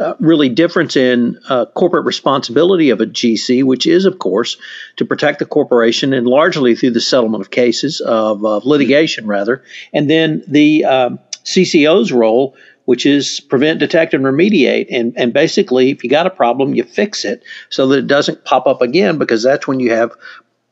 uh, 0.00 0.14
really 0.18 0.48
difference 0.48 0.96
in 0.96 1.38
uh, 1.48 1.66
corporate 1.66 2.04
responsibility 2.04 2.90
of 2.90 3.00
a 3.00 3.06
GC, 3.06 3.62
which 3.62 3.86
is, 3.86 4.04
of 4.04 4.18
course, 4.18 4.56
to 4.96 5.04
protect 5.04 5.38
the 5.38 5.46
corporation 5.46 6.12
and 6.12 6.26
largely 6.26 6.74
through 6.74 6.90
the 6.90 7.00
settlement 7.00 7.42
of 7.42 7.50
cases, 7.50 8.00
of, 8.00 8.44
of 8.44 8.64
litigation 8.64 9.26
rather. 9.26 9.62
And 9.92 10.10
then 10.10 10.42
the 10.48 10.84
um, 10.84 11.20
CCO's 11.44 12.10
role, 12.10 12.56
which 12.86 13.06
is 13.06 13.38
prevent, 13.38 13.78
detect, 13.78 14.14
and 14.14 14.24
remediate. 14.24 14.88
And, 14.90 15.16
and 15.16 15.32
basically, 15.32 15.90
if 15.90 16.02
you 16.02 16.10
got 16.10 16.26
a 16.26 16.30
problem, 16.30 16.74
you 16.74 16.82
fix 16.82 17.24
it 17.24 17.44
so 17.68 17.86
that 17.88 18.00
it 18.00 18.06
doesn't 18.08 18.44
pop 18.44 18.66
up 18.66 18.82
again 18.82 19.16
because 19.16 19.44
that's 19.44 19.68
when 19.68 19.78
you 19.78 19.92
have 19.92 20.12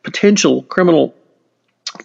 potential 0.02 0.62
criminal 0.64 1.14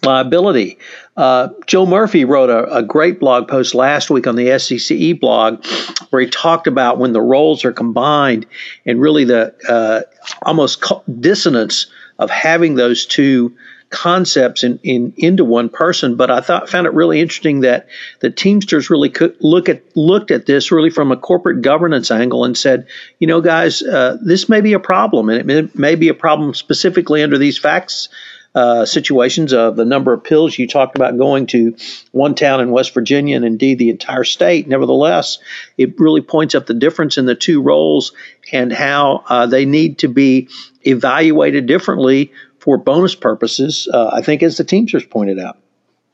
liability. 0.02 0.78
Uh, 1.16 1.48
Joe 1.66 1.84
Murphy 1.84 2.24
wrote 2.24 2.50
a, 2.50 2.76
a, 2.76 2.82
great 2.82 3.20
blog 3.20 3.48
post 3.48 3.74
last 3.74 4.08
week 4.08 4.26
on 4.26 4.36
the 4.36 4.46
SCCE 4.46 5.18
blog 5.18 5.64
where 6.10 6.22
he 6.22 6.28
talked 6.28 6.66
about 6.66 6.98
when 6.98 7.12
the 7.12 7.20
roles 7.20 7.64
are 7.64 7.72
combined 7.72 8.46
and 8.86 9.00
really 9.00 9.24
the 9.24 9.54
uh, 9.68 10.02
almost 10.42 10.82
dissonance 11.20 11.90
of 12.18 12.30
having 12.30 12.76
those 12.76 13.04
two 13.04 13.54
concepts 13.90 14.62
in, 14.62 14.78
in 14.82 15.12
into 15.16 15.44
one 15.44 15.68
person. 15.68 16.16
But 16.16 16.30
I 16.30 16.40
thought 16.40 16.68
found 16.68 16.86
it 16.86 16.94
really 16.94 17.20
interesting 17.20 17.60
that 17.60 17.88
the 18.20 18.30
Teamsters 18.30 18.88
really 18.88 19.10
could 19.10 19.36
look 19.40 19.68
at 19.68 19.82
looked 19.96 20.30
at 20.30 20.46
this 20.46 20.70
really 20.70 20.90
from 20.90 21.12
a 21.12 21.16
corporate 21.16 21.60
governance 21.60 22.10
angle 22.10 22.44
and 22.44 22.56
said, 22.56 22.86
you 23.18 23.26
know, 23.26 23.40
guys, 23.40 23.82
uh, 23.82 24.16
this 24.22 24.48
may 24.48 24.60
be 24.60 24.72
a 24.72 24.80
problem, 24.80 25.28
and 25.28 25.38
it 25.38 25.46
may, 25.46 25.68
may 25.74 25.94
be 25.96 26.08
a 26.08 26.14
problem 26.14 26.54
specifically 26.54 27.22
under 27.22 27.36
these 27.36 27.58
facts 27.58 28.08
uh, 28.54 28.84
situations 28.84 29.52
of 29.52 29.76
the 29.76 29.84
number 29.84 30.12
of 30.12 30.24
pills 30.24 30.58
you 30.58 30.66
talked 30.66 30.96
about 30.96 31.16
going 31.16 31.46
to 31.46 31.76
one 32.12 32.34
town 32.34 32.60
in 32.60 32.70
West 32.70 32.92
Virginia 32.94 33.36
and 33.36 33.44
indeed 33.44 33.78
the 33.78 33.90
entire 33.90 34.24
state. 34.24 34.66
Nevertheless, 34.66 35.38
it 35.78 35.98
really 36.00 36.20
points 36.20 36.54
up 36.54 36.66
the 36.66 36.74
difference 36.74 37.16
in 37.16 37.26
the 37.26 37.34
two 37.34 37.62
roles 37.62 38.12
and 38.52 38.72
how 38.72 39.24
uh, 39.28 39.46
they 39.46 39.64
need 39.64 39.98
to 39.98 40.08
be 40.08 40.48
evaluated 40.82 41.66
differently 41.66 42.32
for 42.58 42.76
bonus 42.76 43.14
purposes, 43.14 43.88
uh, 43.92 44.10
I 44.12 44.22
think, 44.22 44.42
as 44.42 44.56
the 44.56 44.64
Teamsters 44.64 45.06
pointed 45.06 45.38
out. 45.38 45.58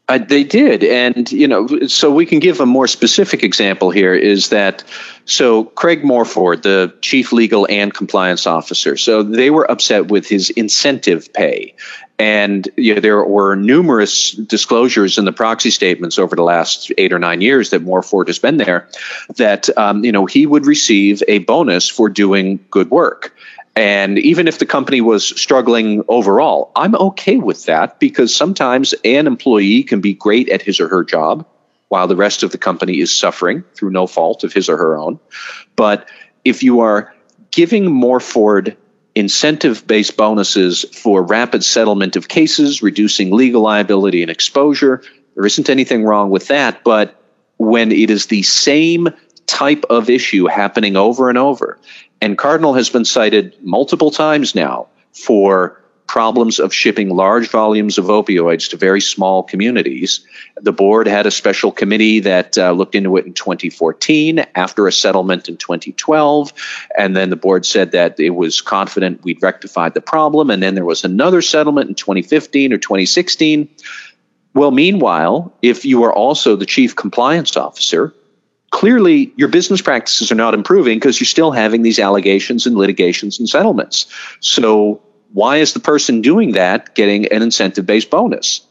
Uh, 0.08 0.18
they 0.18 0.44
did, 0.44 0.84
and 0.84 1.32
you 1.32 1.48
know, 1.48 1.66
so 1.88 2.14
we 2.14 2.24
can 2.24 2.38
give 2.38 2.60
a 2.60 2.66
more 2.66 2.86
specific 2.86 3.42
example 3.42 3.90
here. 3.90 4.14
Is 4.14 4.50
that 4.50 4.84
so? 5.24 5.64
Craig 5.64 6.04
Morford, 6.04 6.62
the 6.62 6.94
chief 7.00 7.32
legal 7.32 7.66
and 7.68 7.92
compliance 7.92 8.46
officer, 8.46 8.96
so 8.96 9.24
they 9.24 9.50
were 9.50 9.68
upset 9.68 10.06
with 10.06 10.28
his 10.28 10.50
incentive 10.50 11.32
pay, 11.32 11.74
and 12.18 12.68
you 12.76 12.94
know, 12.94 13.00
there 13.00 13.24
were 13.24 13.56
numerous 13.56 14.32
disclosures 14.32 15.18
in 15.18 15.24
the 15.24 15.32
proxy 15.32 15.70
statements 15.70 16.18
over 16.18 16.34
the 16.34 16.42
last 16.42 16.90
eight 16.96 17.12
or 17.12 17.18
nine 17.18 17.40
years 17.40 17.70
that 17.70 17.82
Morford 17.82 18.28
has 18.28 18.38
been 18.38 18.56
there, 18.56 18.88
that 19.36 19.68
um, 19.76 20.04
you 20.04 20.12
know 20.12 20.26
he 20.26 20.46
would 20.46 20.66
receive 20.66 21.22
a 21.28 21.38
bonus 21.40 21.88
for 21.88 22.08
doing 22.08 22.64
good 22.70 22.90
work. 22.90 23.34
And 23.74 24.18
even 24.18 24.48
if 24.48 24.58
the 24.58 24.64
company 24.64 25.02
was 25.02 25.26
struggling 25.38 26.02
overall, 26.08 26.72
I'm 26.76 26.94
okay 26.94 27.36
with 27.36 27.66
that 27.66 28.00
because 28.00 28.34
sometimes 28.34 28.94
an 29.04 29.26
employee 29.26 29.82
can 29.82 30.00
be 30.00 30.14
great 30.14 30.48
at 30.48 30.62
his 30.62 30.80
or 30.80 30.88
her 30.88 31.04
job 31.04 31.46
while 31.88 32.08
the 32.08 32.16
rest 32.16 32.42
of 32.42 32.52
the 32.52 32.58
company 32.58 33.00
is 33.00 33.16
suffering 33.16 33.62
through 33.74 33.90
no 33.90 34.06
fault 34.06 34.44
of 34.44 34.52
his 34.54 34.70
or 34.70 34.78
her 34.78 34.96
own. 34.96 35.20
But 35.76 36.08
if 36.44 36.62
you 36.62 36.80
are 36.80 37.14
giving 37.50 37.92
Morford 37.92 38.76
incentive 39.16 39.86
based 39.86 40.16
bonuses 40.16 40.84
for 40.92 41.22
rapid 41.22 41.64
settlement 41.64 42.14
of 42.14 42.28
cases, 42.28 42.82
reducing 42.82 43.32
legal 43.32 43.62
liability 43.62 44.22
and 44.22 44.30
exposure, 44.30 45.02
there 45.34 45.46
isn't 45.46 45.70
anything 45.70 46.04
wrong 46.04 46.30
with 46.30 46.48
that. 46.48 46.84
But 46.84 47.20
when 47.56 47.90
it 47.90 48.10
is 48.10 48.26
the 48.26 48.42
same 48.42 49.08
type 49.46 49.84
of 49.88 50.10
issue 50.10 50.46
happening 50.46 50.96
over 50.96 51.30
and 51.30 51.38
over, 51.38 51.78
and 52.20 52.36
Cardinal 52.36 52.74
has 52.74 52.90
been 52.90 53.04
cited 53.06 53.56
multiple 53.62 54.10
times 54.10 54.54
now 54.54 54.86
for 55.12 55.80
problems 56.06 56.58
of 56.58 56.72
shipping 56.72 57.10
large 57.10 57.48
volumes 57.48 57.98
of 57.98 58.06
opioids 58.06 58.70
to 58.70 58.76
very 58.76 59.00
small 59.00 59.42
communities. 59.42 60.26
The 60.56 60.72
board 60.72 61.06
had 61.06 61.26
a 61.26 61.30
special 61.30 61.72
committee 61.72 62.20
that 62.20 62.56
uh, 62.56 62.72
looked 62.72 62.94
into 62.94 63.16
it 63.16 63.26
in 63.26 63.32
2014 63.32 64.44
after 64.54 64.86
a 64.86 64.92
settlement 64.92 65.48
in 65.48 65.56
2012. 65.56 66.52
And 66.96 67.16
then 67.16 67.30
the 67.30 67.36
board 67.36 67.66
said 67.66 67.92
that 67.92 68.18
it 68.20 68.30
was 68.30 68.60
confident 68.60 69.24
we'd 69.24 69.42
rectified 69.42 69.94
the 69.94 70.00
problem. 70.00 70.50
And 70.50 70.62
then 70.62 70.74
there 70.74 70.84
was 70.84 71.04
another 71.04 71.42
settlement 71.42 71.88
in 71.88 71.94
2015 71.94 72.72
or 72.72 72.78
2016. 72.78 73.68
Well, 74.54 74.70
meanwhile, 74.70 75.52
if 75.60 75.84
you 75.84 76.02
are 76.04 76.12
also 76.12 76.56
the 76.56 76.66
chief 76.66 76.96
compliance 76.96 77.56
officer, 77.56 78.14
clearly 78.70 79.32
your 79.36 79.48
business 79.48 79.82
practices 79.82 80.32
are 80.32 80.36
not 80.36 80.54
improving 80.54 80.98
because 80.98 81.20
you're 81.20 81.26
still 81.26 81.50
having 81.50 81.82
these 81.82 81.98
allegations 81.98 82.66
and 82.66 82.76
litigations 82.76 83.38
and 83.38 83.48
settlements. 83.48 84.06
So 84.40 85.02
why 85.36 85.58
is 85.58 85.74
the 85.74 85.80
person 85.80 86.22
doing 86.22 86.52
that 86.52 86.94
getting 86.94 87.30
an 87.30 87.42
incentive 87.42 87.84
based 87.84 88.08
bonus? 88.08 88.62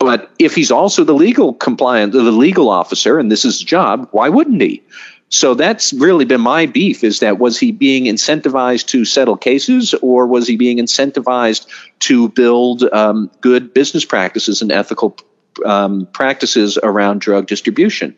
But 0.00 0.28
if 0.40 0.52
he's 0.52 0.72
also 0.72 1.04
the 1.04 1.14
legal 1.14 1.54
compliant, 1.54 2.12
the 2.12 2.22
legal 2.32 2.70
officer, 2.70 3.20
and 3.20 3.30
this 3.30 3.44
is 3.44 3.60
his 3.60 3.62
job, 3.62 4.08
why 4.10 4.28
wouldn't 4.28 4.60
he? 4.60 4.82
So 5.28 5.54
that's 5.54 5.92
really 5.92 6.24
been 6.24 6.40
my 6.40 6.66
beef 6.66 7.04
is 7.04 7.20
that 7.20 7.38
was 7.38 7.56
he 7.56 7.70
being 7.70 8.06
incentivized 8.06 8.86
to 8.88 9.04
settle 9.04 9.36
cases 9.36 9.94
or 10.02 10.26
was 10.26 10.48
he 10.48 10.56
being 10.56 10.78
incentivized 10.78 11.68
to 12.00 12.30
build 12.30 12.82
um, 12.92 13.30
good 13.40 13.72
business 13.72 14.04
practices 14.04 14.60
and 14.60 14.72
ethical 14.72 15.16
um, 15.64 16.06
practices 16.06 16.78
around 16.82 17.20
drug 17.20 17.46
distribution. 17.46 18.16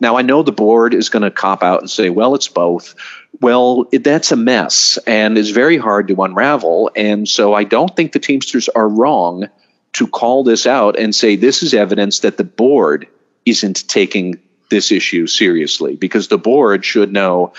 Now, 0.00 0.16
I 0.16 0.22
know 0.22 0.42
the 0.42 0.52
board 0.52 0.94
is 0.94 1.08
going 1.08 1.22
to 1.22 1.30
cop 1.30 1.62
out 1.62 1.80
and 1.80 1.90
say, 1.90 2.10
well, 2.10 2.34
it's 2.34 2.48
both. 2.48 2.94
Well, 3.40 3.86
it, 3.92 4.04
that's 4.04 4.32
a 4.32 4.36
mess 4.36 4.98
and 5.06 5.38
is 5.38 5.50
very 5.50 5.78
hard 5.78 6.08
to 6.08 6.22
unravel. 6.22 6.90
And 6.96 7.28
so 7.28 7.54
I 7.54 7.64
don't 7.64 7.94
think 7.94 8.12
the 8.12 8.18
Teamsters 8.18 8.68
are 8.68 8.88
wrong 8.88 9.48
to 9.94 10.06
call 10.06 10.44
this 10.44 10.66
out 10.66 10.98
and 10.98 11.14
say 11.14 11.36
this 11.36 11.62
is 11.62 11.74
evidence 11.74 12.20
that 12.20 12.36
the 12.36 12.44
board 12.44 13.06
isn't 13.44 13.86
taking 13.88 14.40
this 14.70 14.90
issue 14.90 15.26
seriously 15.26 15.96
because 15.96 16.28
the 16.28 16.38
board 16.38 16.84
should 16.84 17.12
know 17.12 17.52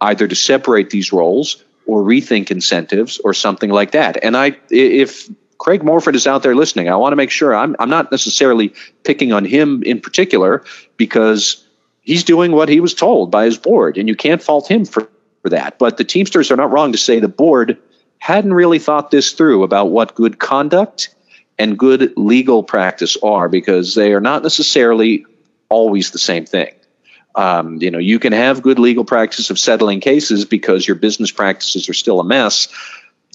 either 0.00 0.28
to 0.28 0.34
separate 0.34 0.90
these 0.90 1.12
roles 1.12 1.64
or 1.86 2.02
rethink 2.02 2.50
incentives 2.50 3.18
or 3.18 3.32
something 3.32 3.70
like 3.70 3.92
that. 3.92 4.22
And 4.22 4.36
I, 4.36 4.56
if 4.70 5.28
Craig 5.58 5.82
Morford 5.82 6.14
is 6.14 6.26
out 6.26 6.42
there 6.42 6.54
listening. 6.54 6.88
I 6.88 6.96
want 6.96 7.12
to 7.12 7.16
make 7.16 7.30
sure 7.30 7.54
I'm, 7.54 7.74
I'm 7.78 7.90
not 7.90 8.10
necessarily 8.10 8.72
picking 9.04 9.32
on 9.32 9.44
him 9.44 9.82
in 9.82 10.00
particular 10.00 10.64
because 10.96 11.64
he's 12.00 12.24
doing 12.24 12.52
what 12.52 12.68
he 12.68 12.80
was 12.80 12.94
told 12.94 13.30
by 13.30 13.44
his 13.44 13.58
board, 13.58 13.98
and 13.98 14.08
you 14.08 14.14
can't 14.14 14.42
fault 14.42 14.70
him 14.70 14.84
for, 14.84 15.08
for 15.42 15.50
that. 15.50 15.78
But 15.78 15.96
the 15.96 16.04
Teamsters 16.04 16.50
are 16.50 16.56
not 16.56 16.70
wrong 16.70 16.92
to 16.92 16.98
say 16.98 17.18
the 17.18 17.28
board 17.28 17.78
hadn't 18.18 18.54
really 18.54 18.78
thought 18.78 19.10
this 19.10 19.32
through 19.32 19.62
about 19.62 19.86
what 19.86 20.14
good 20.14 20.38
conduct 20.38 21.14
and 21.58 21.78
good 21.78 22.12
legal 22.16 22.62
practice 22.62 23.16
are 23.22 23.48
because 23.48 23.94
they 23.94 24.12
are 24.12 24.20
not 24.20 24.42
necessarily 24.42 25.24
always 25.68 26.12
the 26.12 26.18
same 26.18 26.46
thing. 26.46 26.72
Um, 27.34 27.76
you 27.80 27.90
know, 27.90 27.98
you 27.98 28.18
can 28.18 28.32
have 28.32 28.62
good 28.62 28.78
legal 28.78 29.04
practice 29.04 29.50
of 29.50 29.58
settling 29.58 30.00
cases 30.00 30.44
because 30.44 30.86
your 30.86 30.96
business 30.96 31.30
practices 31.30 31.88
are 31.88 31.94
still 31.94 32.20
a 32.20 32.24
mess, 32.24 32.68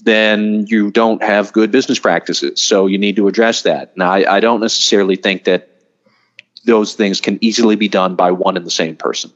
then 0.04 0.66
you 0.68 0.90
don't 0.90 1.22
have 1.22 1.52
good 1.52 1.70
business 1.70 1.98
practices. 1.98 2.62
So 2.62 2.86
you 2.86 2.98
need 2.98 3.16
to 3.16 3.26
address 3.26 3.62
that. 3.62 3.96
Now, 3.96 4.12
I, 4.12 4.36
I 4.36 4.40
don't 4.40 4.60
necessarily 4.60 5.16
think 5.16 5.44
that 5.44 5.70
those 6.64 6.94
things 6.94 7.20
can 7.20 7.42
easily 7.42 7.76
be 7.76 7.88
done 7.88 8.14
by 8.14 8.30
one 8.30 8.56
and 8.56 8.66
the 8.66 8.70
same 8.70 8.96
person. 8.96 9.32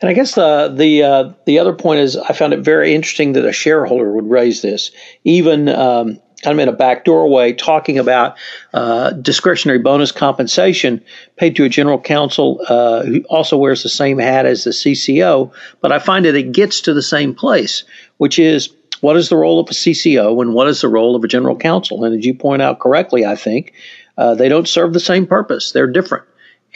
And 0.00 0.08
I 0.08 0.12
guess 0.12 0.34
the 0.34 0.72
the 0.74 1.02
uh, 1.02 1.32
the 1.46 1.58
other 1.58 1.72
point 1.72 2.00
is 2.00 2.16
I 2.16 2.32
found 2.32 2.52
it 2.52 2.60
very 2.60 2.94
interesting 2.94 3.32
that 3.32 3.44
a 3.44 3.52
shareholder 3.52 4.12
would 4.12 4.28
raise 4.28 4.62
this, 4.62 4.92
even 5.24 5.68
um, 5.68 6.20
kind 6.42 6.58
of 6.58 6.62
in 6.62 6.68
a 6.68 6.76
back 6.76 7.04
doorway, 7.04 7.52
talking 7.52 7.98
about 7.98 8.36
uh, 8.72 9.10
discretionary 9.10 9.80
bonus 9.80 10.12
compensation 10.12 11.02
paid 11.36 11.56
to 11.56 11.64
a 11.64 11.68
general 11.68 11.98
counsel 11.98 12.60
uh, 12.68 13.02
who 13.02 13.22
also 13.28 13.56
wears 13.56 13.82
the 13.82 13.88
same 13.88 14.18
hat 14.18 14.46
as 14.46 14.62
the 14.64 14.70
CCO. 14.70 15.52
But 15.80 15.90
I 15.90 15.98
find 15.98 16.24
that 16.24 16.36
it 16.36 16.52
gets 16.52 16.80
to 16.82 16.94
the 16.94 17.02
same 17.02 17.34
place, 17.34 17.82
which 18.18 18.38
is 18.38 18.68
what 19.00 19.16
is 19.16 19.28
the 19.28 19.36
role 19.36 19.60
of 19.60 19.68
a 19.68 19.72
CCO 19.72 20.40
and 20.40 20.54
what 20.54 20.68
is 20.68 20.80
the 20.80 20.88
role 20.88 21.16
of 21.16 21.24
a 21.24 21.28
general 21.28 21.56
counsel? 21.56 22.04
And 22.04 22.18
as 22.18 22.24
you 22.24 22.34
point 22.34 22.62
out 22.62 22.78
correctly, 22.78 23.24
I 23.24 23.36
think 23.36 23.72
uh, 24.16 24.34
they 24.34 24.48
don't 24.48 24.68
serve 24.68 24.92
the 24.92 25.00
same 25.00 25.26
purpose. 25.26 25.72
They're 25.72 25.90
different, 25.90 26.24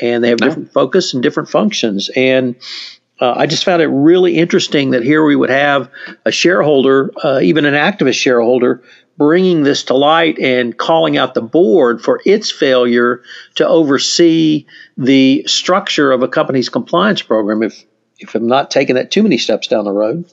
and 0.01 0.23
they 0.23 0.29
have 0.29 0.41
no. 0.41 0.49
different 0.49 0.73
focus 0.73 1.15
and 1.15 1.23
different 1.23 1.49
functions. 1.49 2.11
And 2.17 2.57
uh, 3.21 3.35
I 3.37 3.47
just 3.47 3.65
found 3.65 3.83
it 3.83 3.89
really 3.89 4.37
interesting 4.37 4.91
that 4.91 5.03
here 5.03 5.25
we 5.25 5.37
would 5.37 5.51
have 5.51 5.91
a 6.25 6.33
shareholder, 6.33 7.13
uh, 7.25 7.41
even 7.41 7.65
an 7.65 7.75
activist 7.75 8.15
shareholder, 8.15 8.83
bringing 9.17 9.65
this 9.65 9.83
to 9.85 9.95
light 9.95 10.39
and 10.39 10.77
calling 10.77 11.17
out 11.17 11.35
the 11.35 11.43
board 11.43 12.01
for 12.01 12.21
its 12.25 12.53
failure 12.53 13.23
to 13.57 13.67
oversee 13.67 14.65
the 14.97 15.43
structure 15.47 16.13
of 16.13 16.23
a 16.23 16.29
company's 16.29 16.69
compliance 16.69 17.23
program. 17.23 17.63
If 17.63 17.85
if 18.21 18.35
I'm 18.35 18.47
not 18.47 18.71
taking 18.71 18.97
that 18.97 19.11
too 19.11 19.23
many 19.23 19.39
steps 19.39 19.69
down 19.69 19.85
the 19.85 19.93
road. 19.93 20.25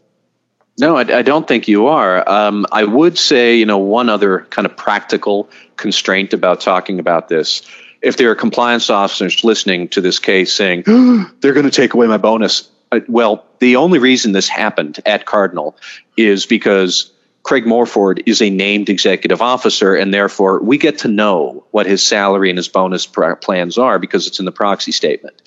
No, 0.77 0.97
I, 0.97 1.19
I, 1.19 1.21
don't 1.21 1.47
think 1.47 1.67
you 1.67 1.87
are. 1.87 2.27
Um, 2.29 2.65
I 2.71 2.83
would 2.83 3.17
say, 3.17 3.55
you 3.55 3.65
know, 3.65 3.77
one 3.77 4.09
other 4.09 4.39
kind 4.49 4.65
of 4.65 4.75
practical 4.75 5.49
constraint 5.77 6.33
about 6.33 6.59
talking 6.59 6.99
about 6.99 7.29
this. 7.29 7.61
If 8.01 8.17
there 8.17 8.29
are 8.29 8.35
compliance 8.35 8.89
officers 8.89 9.43
listening 9.43 9.87
to 9.89 10.01
this 10.01 10.19
case 10.19 10.51
saying, 10.51 10.83
they're 11.39 11.53
going 11.53 11.65
to 11.65 11.71
take 11.71 11.93
away 11.93 12.07
my 12.07 12.17
bonus. 12.17 12.69
Uh, 12.91 12.99
well, 13.07 13.45
the 13.59 13.77
only 13.77 13.99
reason 13.99 14.33
this 14.33 14.49
happened 14.49 14.99
at 15.05 15.25
Cardinal 15.25 15.77
is 16.17 16.45
because 16.45 17.11
Craig 17.43 17.65
Morford 17.65 18.21
is 18.25 18.41
a 18.41 18.49
named 18.49 18.89
executive 18.89 19.41
officer, 19.41 19.95
and 19.95 20.13
therefore 20.13 20.61
we 20.61 20.77
get 20.77 20.97
to 20.99 21.07
know 21.07 21.63
what 21.71 21.85
his 21.85 22.05
salary 22.05 22.49
and 22.49 22.57
his 22.57 22.67
bonus 22.67 23.05
plans 23.05 23.77
are 23.77 23.97
because 23.97 24.27
it's 24.27 24.39
in 24.39 24.45
the 24.45 24.51
proxy 24.51 24.91
statement. 24.91 25.41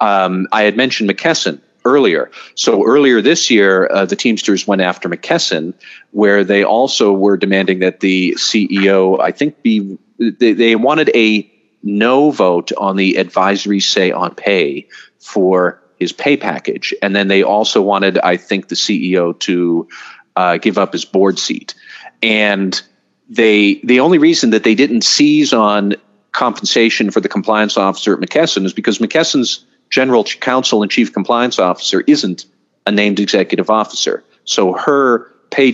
Um, 0.00 0.46
I 0.52 0.62
had 0.62 0.76
mentioned 0.76 1.10
McKesson 1.10 1.60
earlier. 1.84 2.30
So 2.54 2.84
earlier 2.86 3.20
this 3.20 3.50
year, 3.50 3.88
uh, 3.90 4.06
the 4.06 4.16
Teamsters 4.16 4.66
went 4.66 4.82
after 4.82 5.08
McKesson, 5.08 5.74
where 6.12 6.44
they 6.44 6.62
also 6.62 7.12
were 7.12 7.36
demanding 7.36 7.80
that 7.80 8.00
the 8.00 8.32
CEO, 8.32 9.20
I 9.20 9.32
think, 9.32 9.62
be 9.62 9.98
they, 10.18 10.52
they 10.52 10.76
wanted 10.76 11.10
a 11.14 11.50
no 11.82 12.30
vote 12.30 12.72
on 12.76 12.96
the 12.96 13.16
advisory 13.16 13.80
say 13.80 14.12
on 14.12 14.34
pay 14.34 14.86
for 15.18 15.82
his 15.98 16.12
pay 16.12 16.36
package, 16.36 16.94
and 17.02 17.14
then 17.14 17.28
they 17.28 17.42
also 17.42 17.80
wanted, 17.82 18.18
I 18.18 18.36
think, 18.36 18.68
the 18.68 18.74
CEO 18.74 19.38
to 19.40 19.88
uh, 20.36 20.56
give 20.58 20.78
up 20.78 20.92
his 20.92 21.04
board 21.04 21.38
seat, 21.38 21.74
and 22.22 22.80
they 23.28 23.80
the 23.84 24.00
only 24.00 24.18
reason 24.18 24.50
that 24.50 24.64
they 24.64 24.74
didn't 24.74 25.02
seize 25.02 25.52
on 25.52 25.94
compensation 26.32 27.10
for 27.10 27.20
the 27.20 27.28
compliance 27.28 27.76
officer 27.76 28.14
at 28.14 28.20
McKesson 28.20 28.64
is 28.64 28.72
because 28.72 28.98
McKesson's 28.98 29.64
general 29.90 30.24
counsel 30.24 30.82
and 30.82 30.90
chief 30.90 31.12
compliance 31.12 31.58
officer 31.58 32.00
isn't 32.06 32.46
a 32.86 32.92
named 32.92 33.20
executive 33.20 33.68
officer. 33.68 34.24
So 34.44 34.72
her 34.72 35.30
pay 35.50 35.70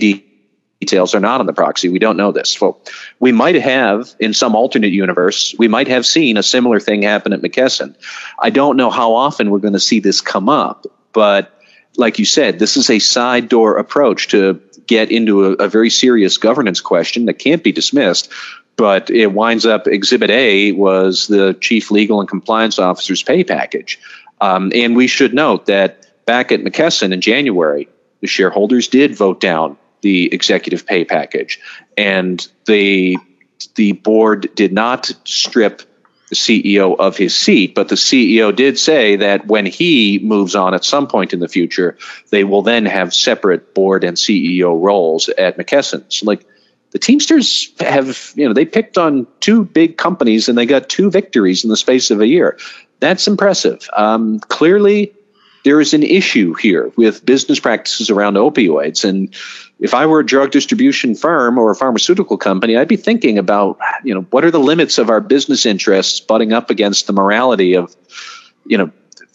details 0.80 1.14
are 1.14 1.20
not 1.20 1.40
on 1.40 1.46
the 1.46 1.52
proxy. 1.52 1.88
We 1.88 1.98
don't 1.98 2.16
know 2.16 2.32
this. 2.32 2.60
Well, 2.60 2.80
we 3.20 3.32
might 3.32 3.54
have, 3.54 4.14
in 4.18 4.34
some 4.34 4.56
alternate 4.56 4.92
universe, 4.92 5.54
we 5.58 5.68
might 5.68 5.88
have 5.88 6.04
seen 6.04 6.36
a 6.36 6.42
similar 6.42 6.80
thing 6.80 7.02
happen 7.02 7.32
at 7.32 7.40
McKesson. 7.40 7.94
I 8.40 8.50
don't 8.50 8.76
know 8.76 8.90
how 8.90 9.14
often 9.14 9.50
we're 9.50 9.58
going 9.58 9.74
to 9.74 9.80
see 9.80 10.00
this 10.00 10.20
come 10.20 10.48
up, 10.48 10.86
but 11.12 11.52
like 11.96 12.18
you 12.18 12.24
said, 12.24 12.58
this 12.58 12.76
is 12.76 12.90
a 12.90 12.98
side 12.98 13.48
door 13.48 13.76
approach 13.78 14.28
to 14.28 14.60
get 14.86 15.10
into 15.10 15.44
a, 15.44 15.52
a 15.52 15.68
very 15.68 15.90
serious 15.90 16.38
governance 16.38 16.80
question 16.80 17.26
that 17.26 17.34
can't 17.34 17.64
be 17.64 17.72
dismissed 17.72 18.30
but 18.76 19.08
it 19.10 19.32
winds 19.32 19.66
up 19.66 19.86
exhibit 19.86 20.30
a 20.30 20.72
was 20.72 21.26
the 21.28 21.54
chief 21.60 21.90
legal 21.90 22.20
and 22.20 22.28
compliance 22.28 22.78
officer's 22.78 23.22
pay 23.22 23.42
package 23.42 23.98
um, 24.40 24.70
and 24.74 24.96
we 24.96 25.06
should 25.06 25.34
note 25.34 25.66
that 25.66 26.06
back 26.26 26.52
at 26.52 26.60
mckesson 26.60 27.12
in 27.12 27.20
january 27.20 27.88
the 28.20 28.26
shareholders 28.26 28.88
did 28.88 29.14
vote 29.14 29.40
down 29.40 29.76
the 30.02 30.32
executive 30.32 30.86
pay 30.86 31.04
package 31.04 31.58
and 31.96 32.48
the 32.66 33.16
the 33.74 33.92
board 33.92 34.48
did 34.54 34.72
not 34.72 35.10
strip 35.24 35.82
the 36.28 36.34
CEO 36.34 36.96
of 36.98 37.16
his 37.16 37.34
seat, 37.34 37.74
but 37.74 37.88
the 37.88 37.94
CEO 37.94 38.54
did 38.54 38.78
say 38.78 39.16
that 39.16 39.46
when 39.46 39.64
he 39.64 40.18
moves 40.22 40.54
on 40.54 40.74
at 40.74 40.84
some 40.84 41.06
point 41.06 41.32
in 41.32 41.40
the 41.40 41.48
future, 41.48 41.96
they 42.30 42.42
will 42.42 42.62
then 42.62 42.84
have 42.84 43.14
separate 43.14 43.74
board 43.74 44.02
and 44.02 44.16
CEO 44.16 44.80
roles 44.80 45.28
at 45.30 45.56
McKesson. 45.56 46.04
So 46.08 46.26
like 46.26 46.44
the 46.96 47.00
Teamsters 47.00 47.74
have, 47.80 48.32
you 48.36 48.48
know, 48.48 48.54
they 48.54 48.64
picked 48.64 48.96
on 48.96 49.26
two 49.40 49.66
big 49.66 49.98
companies 49.98 50.48
and 50.48 50.56
they 50.56 50.64
got 50.64 50.88
two 50.88 51.10
victories 51.10 51.62
in 51.62 51.68
the 51.68 51.76
space 51.76 52.10
of 52.10 52.22
a 52.22 52.26
year. 52.26 52.58
That's 53.00 53.26
impressive. 53.26 53.86
Um, 53.94 54.38
clearly, 54.38 55.12
there 55.64 55.78
is 55.78 55.92
an 55.92 56.02
issue 56.02 56.54
here 56.54 56.90
with 56.96 57.26
business 57.26 57.60
practices 57.60 58.08
around 58.08 58.36
opioids. 58.36 59.04
And 59.04 59.28
if 59.78 59.92
I 59.92 60.06
were 60.06 60.20
a 60.20 60.24
drug 60.24 60.52
distribution 60.52 61.14
firm 61.14 61.58
or 61.58 61.70
a 61.70 61.74
pharmaceutical 61.74 62.38
company, 62.38 62.78
I'd 62.78 62.88
be 62.88 62.96
thinking 62.96 63.36
about, 63.36 63.78
you 64.02 64.14
know, 64.14 64.22
what 64.30 64.42
are 64.46 64.50
the 64.50 64.58
limits 64.58 64.96
of 64.96 65.10
our 65.10 65.20
business 65.20 65.66
interests 65.66 66.18
butting 66.20 66.54
up 66.54 66.70
against 66.70 67.06
the 67.06 67.12
morality 67.12 67.74
of, 67.74 67.94
you 68.64 68.78
know, 68.78 68.90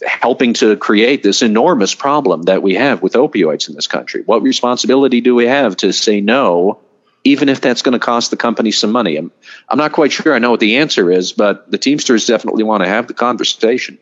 helping 0.08 0.54
to 0.56 0.76
create 0.78 1.22
this 1.22 1.44
enormous 1.44 1.94
problem 1.94 2.42
that 2.44 2.64
we 2.64 2.74
have 2.74 3.04
with 3.04 3.14
opioids 3.14 3.70
in 3.70 3.76
this 3.76 3.86
country. 3.86 4.24
What 4.26 4.42
responsibility 4.42 5.22
do 5.22 5.36
we 5.36 5.46
have 5.46 5.78
to 5.78 5.94
say 5.94 6.22
no 6.22 6.82
even 7.24 7.50
if 7.50 7.62
that's 7.62 7.82
going 7.82 7.94
to 7.94 8.00
cost 8.00 8.32
the 8.32 8.38
company 8.38 8.72
some 8.72 8.92
money. 8.92 9.16
I'm, 9.16 9.32
I'm 9.70 9.78
not 9.78 9.92
quite 9.92 10.12
sure 10.12 10.34
I 10.34 10.40
know 10.40 10.52
what 10.52 10.60
the 10.60 10.78
answer 10.78 11.12
is, 11.12 11.32
but 11.32 11.70
the 11.70 11.78
Teamsters 11.78 12.26
definitely 12.26 12.64
want 12.64 12.84
to 12.84 12.90
have 12.90 13.08
the 13.08 13.14
conversation. 13.14 13.98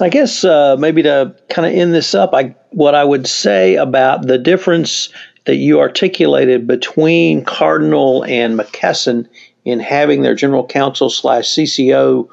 I 0.00 0.08
guess 0.08 0.44
uh, 0.44 0.76
maybe 0.78 1.02
to 1.02 1.36
kind 1.50 1.66
of 1.66 1.74
end 1.74 1.94
this 1.94 2.14
up, 2.14 2.32
I 2.34 2.54
what 2.70 2.94
I 2.94 3.04
would 3.04 3.26
say 3.26 3.74
about 3.74 4.26
the 4.26 4.38
difference 4.38 5.10
that 5.44 5.56
you 5.56 5.80
articulated 5.80 6.66
between 6.66 7.44
Cardinal 7.44 8.24
and 8.24 8.58
McKesson 8.58 9.28
in 9.64 9.80
having 9.80 10.22
their 10.22 10.34
general 10.34 10.66
counsel 10.66 11.10
slash 11.10 11.44
CCO 11.44 12.28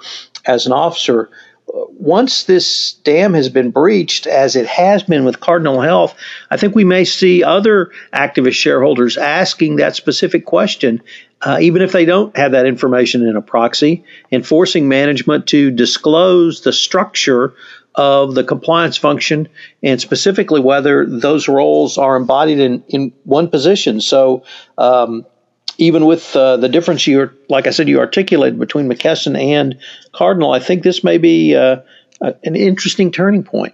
as 0.45 0.65
an 0.65 0.71
officer 0.71 1.29
once 1.73 2.45
this 2.45 2.93
dam 3.03 3.33
has 3.33 3.49
been 3.49 3.71
breached, 3.71 4.25
as 4.27 4.55
it 4.55 4.65
has 4.65 5.03
been 5.03 5.25
with 5.25 5.39
Cardinal 5.39 5.81
Health, 5.81 6.15
I 6.49 6.57
think 6.57 6.75
we 6.75 6.83
may 6.83 7.05
see 7.05 7.43
other 7.43 7.91
activist 8.13 8.53
shareholders 8.53 9.17
asking 9.17 9.75
that 9.75 9.95
specific 9.95 10.45
question, 10.45 11.01
uh, 11.41 11.59
even 11.61 11.81
if 11.81 11.91
they 11.91 12.05
don't 12.05 12.35
have 12.35 12.51
that 12.53 12.65
information 12.65 13.27
in 13.27 13.35
a 13.35 13.41
proxy, 13.41 14.03
and 14.31 14.45
forcing 14.45 14.87
management 14.87 15.47
to 15.47 15.71
disclose 15.71 16.61
the 16.61 16.73
structure 16.73 17.53
of 17.95 18.35
the 18.35 18.43
compliance 18.43 18.97
function 18.97 19.47
and 19.83 19.99
specifically 19.99 20.61
whether 20.61 21.05
those 21.05 21.47
roles 21.47 21.97
are 21.97 22.15
embodied 22.15 22.59
in, 22.59 22.83
in 22.87 23.11
one 23.23 23.49
position. 23.49 23.99
So, 23.99 24.43
um, 24.77 25.25
even 25.79 26.05
with 26.05 26.35
uh, 26.35 26.57
the 26.57 26.69
difference 26.69 27.07
you, 27.07 27.31
like 27.47 27.65
I 27.65 27.71
said, 27.71 27.87
you 27.87 27.99
articulated 27.99 28.59
between 28.59 28.87
McKesson 28.89 29.39
and 29.39 29.79
Cardinal, 30.11 30.51
I 30.51 30.59
think 30.59 30.83
this 30.83 31.03
may 31.03 31.17
be 31.17 31.55
uh, 31.55 31.77
an 32.21 32.55
interesting 32.55 33.11
turning 33.11 33.43
point. 33.43 33.73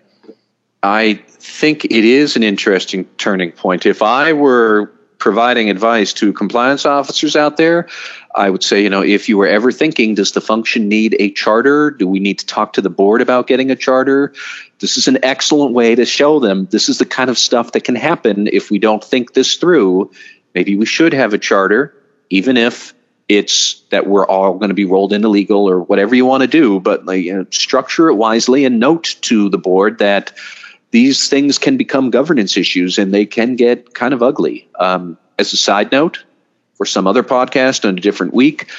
I 0.83 1.15
think 1.27 1.85
it 1.85 2.05
is 2.05 2.35
an 2.35 2.43
interesting 2.43 3.05
turning 3.17 3.51
point. 3.51 3.87
If 3.87 4.03
I 4.03 4.33
were 4.33 4.91
providing 5.17 5.71
advice 5.71 6.13
to 6.13 6.31
compliance 6.31 6.85
officers 6.85 7.35
out 7.35 7.57
there, 7.57 7.87
I 8.35 8.51
would 8.51 8.61
say, 8.61 8.83
you 8.83 8.89
know, 8.89 9.01
if 9.01 9.27
you 9.27 9.37
were 9.37 9.47
ever 9.47 9.71
thinking, 9.71 10.13
does 10.13 10.33
the 10.33 10.41
function 10.41 10.87
need 10.87 11.15
a 11.17 11.31
charter? 11.31 11.89
Do 11.89 12.07
we 12.07 12.19
need 12.19 12.37
to 12.37 12.45
talk 12.45 12.73
to 12.73 12.81
the 12.81 12.89
board 12.91 13.21
about 13.21 13.47
getting 13.47 13.71
a 13.71 13.75
charter? 13.75 14.31
This 14.79 14.95
is 14.95 15.07
an 15.07 15.17
excellent 15.23 15.73
way 15.73 15.95
to 15.95 16.05
show 16.05 16.39
them 16.39 16.67
this 16.67 16.87
is 16.87 16.99
the 16.99 17.05
kind 17.05 17.31
of 17.31 17.39
stuff 17.39 17.71
that 17.71 17.83
can 17.83 17.95
happen 17.95 18.47
if 18.53 18.69
we 18.69 18.77
don't 18.77 19.03
think 19.03 19.33
this 19.33 19.55
through 19.55 20.11
maybe 20.55 20.75
we 20.75 20.85
should 20.85 21.13
have 21.13 21.33
a 21.33 21.37
charter, 21.37 21.93
even 22.29 22.57
if 22.57 22.93
it's 23.27 23.81
that 23.89 24.07
we're 24.07 24.25
all 24.25 24.57
going 24.57 24.69
to 24.69 24.75
be 24.75 24.85
rolled 24.85 25.11
into 25.11 25.27
legal 25.27 25.69
or 25.69 25.81
whatever 25.81 26.15
you 26.15 26.25
want 26.25 26.41
to 26.41 26.47
do, 26.47 26.79
but 26.79 27.05
like, 27.05 27.23
you 27.23 27.35
know, 27.35 27.45
structure 27.51 28.07
it 28.09 28.15
wisely 28.15 28.65
and 28.65 28.79
note 28.79 29.15
to 29.21 29.49
the 29.49 29.57
board 29.57 29.97
that 29.99 30.31
these 30.91 31.27
things 31.27 31.57
can 31.57 31.75
become 31.75 32.09
governance 32.09 32.55
issues 32.55 32.97
and 32.97 33.13
they 33.13 33.25
can 33.25 33.55
get 33.55 33.93
kind 33.93 34.13
of 34.13 34.23
ugly. 34.23 34.67
Um, 34.79 35.17
as 35.37 35.51
a 35.53 35.57
side 35.57 35.91
note, 35.91 36.23
for 36.75 36.85
some 36.85 37.07
other 37.07 37.23
podcast 37.23 37.87
on 37.87 37.97
a 37.97 38.01
different 38.01 38.33
week, 38.33 38.69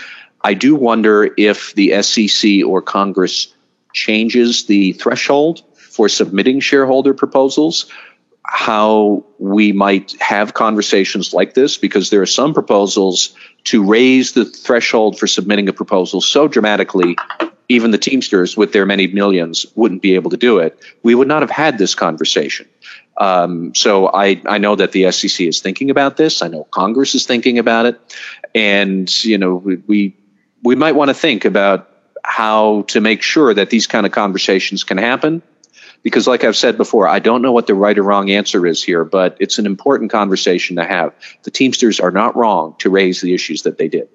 I 0.42 0.54
do 0.54 0.74
wonder 0.74 1.34
if 1.36 1.74
the 1.74 2.02
SEC 2.02 2.64
or 2.64 2.80
Congress 2.80 3.52
changes 3.92 4.66
the 4.66 4.92
threshold 4.92 5.62
for 5.74 6.08
submitting 6.08 6.60
shareholder 6.60 7.14
proposals 7.14 7.90
how 8.48 9.24
we 9.38 9.72
might 9.72 10.14
have 10.20 10.54
conversations 10.54 11.34
like 11.34 11.54
this 11.54 11.76
because 11.76 12.10
there 12.10 12.22
are 12.22 12.26
some 12.26 12.54
proposals 12.54 13.34
to 13.64 13.84
raise 13.84 14.32
the 14.32 14.44
threshold 14.44 15.18
for 15.18 15.26
submitting 15.26 15.68
a 15.68 15.72
proposal 15.72 16.20
so 16.20 16.46
dramatically 16.46 17.16
even 17.68 17.90
the 17.90 17.98
teamsters 17.98 18.56
with 18.56 18.72
their 18.72 18.86
many 18.86 19.08
millions 19.08 19.66
wouldn't 19.74 20.02
be 20.02 20.14
able 20.14 20.30
to 20.30 20.36
do 20.36 20.58
it. 20.58 20.78
We 21.02 21.14
would 21.14 21.28
not 21.28 21.42
have 21.42 21.50
had 21.50 21.78
this 21.78 21.94
conversation. 21.94 22.68
Um, 23.16 23.74
so 23.74 24.08
I, 24.08 24.40
I 24.46 24.58
know 24.58 24.76
that 24.76 24.92
the 24.92 25.10
sec 25.10 25.40
is 25.40 25.60
thinking 25.60 25.90
about 25.90 26.16
this. 26.16 26.42
I 26.42 26.48
know 26.48 26.64
congress 26.64 27.14
is 27.14 27.26
thinking 27.26 27.58
about 27.58 27.86
it. 27.86 28.16
And 28.54 29.24
you 29.24 29.38
know 29.38 29.56
we, 29.56 29.76
we, 29.76 30.16
we 30.62 30.74
might 30.74 30.92
want 30.92 31.08
to 31.08 31.14
think 31.14 31.44
about 31.44 31.90
how 32.22 32.82
to 32.88 33.00
make 33.00 33.22
sure 33.22 33.54
that 33.54 33.70
these 33.70 33.86
kind 33.86 34.06
of 34.06 34.12
conversations 34.12 34.84
can 34.84 34.98
happen 34.98 35.42
because 36.06 36.28
like 36.28 36.44
I've 36.44 36.54
said 36.54 36.76
before, 36.76 37.08
I 37.08 37.18
don't 37.18 37.42
know 37.42 37.50
what 37.50 37.66
the 37.66 37.74
right 37.74 37.98
or 37.98 38.04
wrong 38.04 38.30
answer 38.30 38.64
is 38.64 38.80
here, 38.80 39.02
but 39.02 39.36
it's 39.40 39.58
an 39.58 39.66
important 39.66 40.12
conversation 40.12 40.76
to 40.76 40.84
have. 40.84 41.12
The 41.42 41.50
Teamsters 41.50 41.98
are 41.98 42.12
not 42.12 42.36
wrong 42.36 42.76
to 42.78 42.90
raise 42.90 43.20
the 43.20 43.34
issues 43.34 43.62
that 43.62 43.76
they 43.76 43.88
did. 43.88 44.08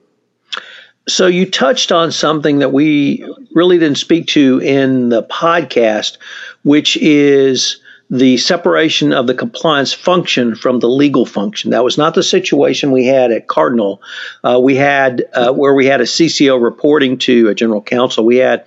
So 1.09 1.27
you 1.27 1.51
touched 1.51 1.91
on 1.91 2.13
something 2.13 2.59
that 2.59 2.71
we 2.71 3.29
really 3.53 3.77
didn't 3.77 3.97
speak 3.97 4.27
to 4.27 4.59
in 4.59 5.09
the 5.09 5.23
podcast, 5.23 6.17
which 6.63 6.95
is 6.95 7.81
the 8.09 8.37
separation 8.37 9.11
of 9.11 9.27
the 9.27 9.35
compliance 9.35 9.91
function 9.91 10.55
from 10.55 10.79
the 10.79 10.87
legal 10.87 11.25
function. 11.25 11.71
That 11.71 11.83
was 11.83 11.97
not 11.97 12.13
the 12.13 12.23
situation 12.23 12.91
we 12.91 13.05
had 13.05 13.33
at 13.33 13.49
Cardinal. 13.49 14.01
Uh, 14.45 14.61
we 14.63 14.77
had 14.77 15.25
uh, 15.33 15.51
where 15.51 15.73
we 15.73 15.87
had 15.87 15.99
a 15.99 16.05
CCO 16.05 16.61
reporting 16.61 17.17
to 17.17 17.49
a 17.49 17.53
general 17.53 17.81
counsel. 17.81 18.23
We 18.23 18.37
had 18.37 18.65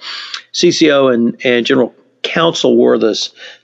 CCO 0.52 1.14
and, 1.14 1.40
and 1.42 1.64
general 1.64 1.94
counsel 2.24 2.76
were 2.76 2.98
the 2.98 3.14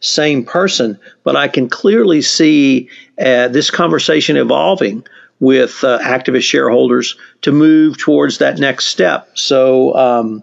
same 0.01 0.44
person, 0.44 0.99
but 1.25 1.35
I 1.35 1.49
can 1.49 1.68
clearly 1.68 2.23
see 2.23 2.88
uh, 3.18 3.49
this 3.49 3.70
conversation 3.70 4.37
evolving 4.37 5.05
with 5.40 5.83
uh, 5.83 5.99
activist 6.01 6.42
shareholders 6.42 7.16
to 7.42 7.51
move 7.51 7.99
towards 7.99 8.38
that 8.38 8.59
next 8.59 8.87
step. 8.87 9.29
So, 9.35 9.94
um, 9.96 10.42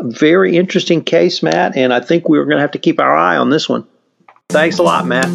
very 0.00 0.56
interesting 0.56 1.02
case, 1.02 1.42
Matt, 1.42 1.76
and 1.76 1.94
I 1.94 2.00
think 2.00 2.28
we're 2.28 2.44
going 2.44 2.56
to 2.56 2.62
have 2.62 2.72
to 2.72 2.78
keep 2.78 2.98
our 2.98 3.16
eye 3.16 3.36
on 3.36 3.50
this 3.50 3.68
one. 3.68 3.86
Thanks 4.48 4.78
a 4.78 4.82
lot, 4.82 5.06
Matt. 5.06 5.26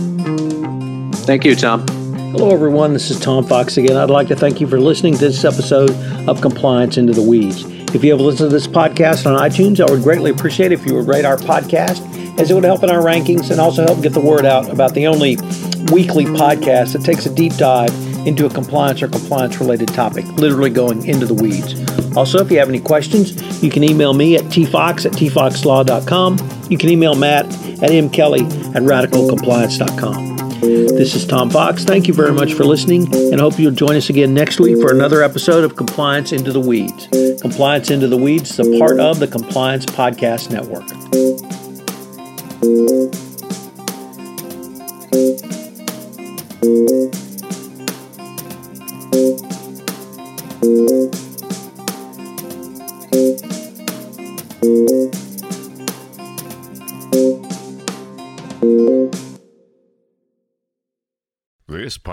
Thank 1.25 1.45
you, 1.45 1.55
Tom. 1.55 1.87
Hello, 2.31 2.51
everyone. 2.51 2.93
This 2.93 3.09
is 3.09 3.19
Tom 3.19 3.45
Fox 3.47 3.77
again. 3.77 3.95
I'd 3.95 4.09
like 4.09 4.27
to 4.27 4.35
thank 4.35 4.59
you 4.59 4.67
for 4.67 4.79
listening 4.79 5.13
to 5.13 5.19
this 5.19 5.45
episode 5.45 5.91
of 6.27 6.41
Compliance 6.41 6.97
Into 6.97 7.13
the 7.13 7.21
Weeds. 7.21 7.63
If 7.95 8.03
you 8.03 8.11
have 8.11 8.19
listened 8.19 8.49
to 8.49 8.53
this 8.53 8.67
podcast 8.67 9.25
on 9.25 9.39
iTunes, 9.39 9.79
I 9.79 9.89
would 9.89 10.03
greatly 10.03 10.29
appreciate 10.29 10.71
it 10.71 10.79
if 10.79 10.85
you 10.85 10.93
would 10.95 11.07
rate 11.07 11.23
our 11.23 11.37
podcast, 11.37 12.01
as 12.38 12.52
it 12.52 12.54
would 12.54 12.63
help 12.63 12.84
in 12.84 12.89
our 12.89 13.02
rankings 13.02 13.50
and 13.52 13.60
also 13.60 13.84
help 13.84 14.02
get 14.02 14.13
the 14.13 14.21
word 14.21 14.45
out 14.45 14.69
about 14.69 14.93
the 14.93 15.08
only 15.08 15.36
weekly 15.91 16.26
podcast 16.26 16.93
that 16.93 17.04
takes 17.04 17.26
a 17.26 17.34
deep 17.34 17.54
dive 17.56 17.93
into 18.28 18.45
a 18.45 18.50
compliance 18.50 19.02
or 19.02 19.08
compliance 19.08 19.60
related 19.60 19.88
topic, 19.89 20.26
literally 20.34 20.69
going 20.69 21.06
into 21.06 21.26
the 21.26 21.34
weeds. 21.34 21.76
Also, 22.15 22.43
if 22.43 22.52
you 22.52 22.60
have 22.60 22.69
any 22.69 22.80
questions, 22.80 23.63
you 23.63 23.69
can 23.69 23.84
email 23.84 24.13
me 24.13 24.36
at 24.36 24.43
tfox 24.45 25.06
at 25.06 25.13
tfoxlaw.com. 25.13 26.38
You 26.69 26.78
can 26.78 26.89
email 26.89 27.15
Matt 27.15 27.45
at 27.45 27.91
mkelly 27.91 28.43
at 28.76 28.84
radicalcompliance.com. 28.84 30.38
This 30.60 31.13
is 31.13 31.26
Tom 31.26 31.52
Fox. 31.52 31.84
Thank 31.84 32.08
you 32.08 32.13
very 32.15 32.34
much 32.34 32.54
for 32.54 32.65
listening 32.65 33.13
and 33.32 33.39
hope 33.39 33.60
you'll 33.60 33.71
join 33.71 33.95
us 33.95 34.10
again 34.10 34.34
next 34.34 34.60
week 34.60 34.82
for 34.82 34.91
another 34.91 35.21
episode 35.21 35.63
of 35.63 35.76
Compliance 35.76 36.32
Into 36.32 36.52
the 36.52 36.60
Weeds. 36.60 37.08
Compliance 37.41 37.91
Into 37.91 38.08
the 38.08 38.17
Weeds 38.17 38.60
is 38.60 38.67
a 38.67 38.80
part 38.80 39.00
of 39.00 39.19
the 39.19 39.28
Compliance 39.28 39.86
Podcast 39.86 40.50
Network. 40.52 40.88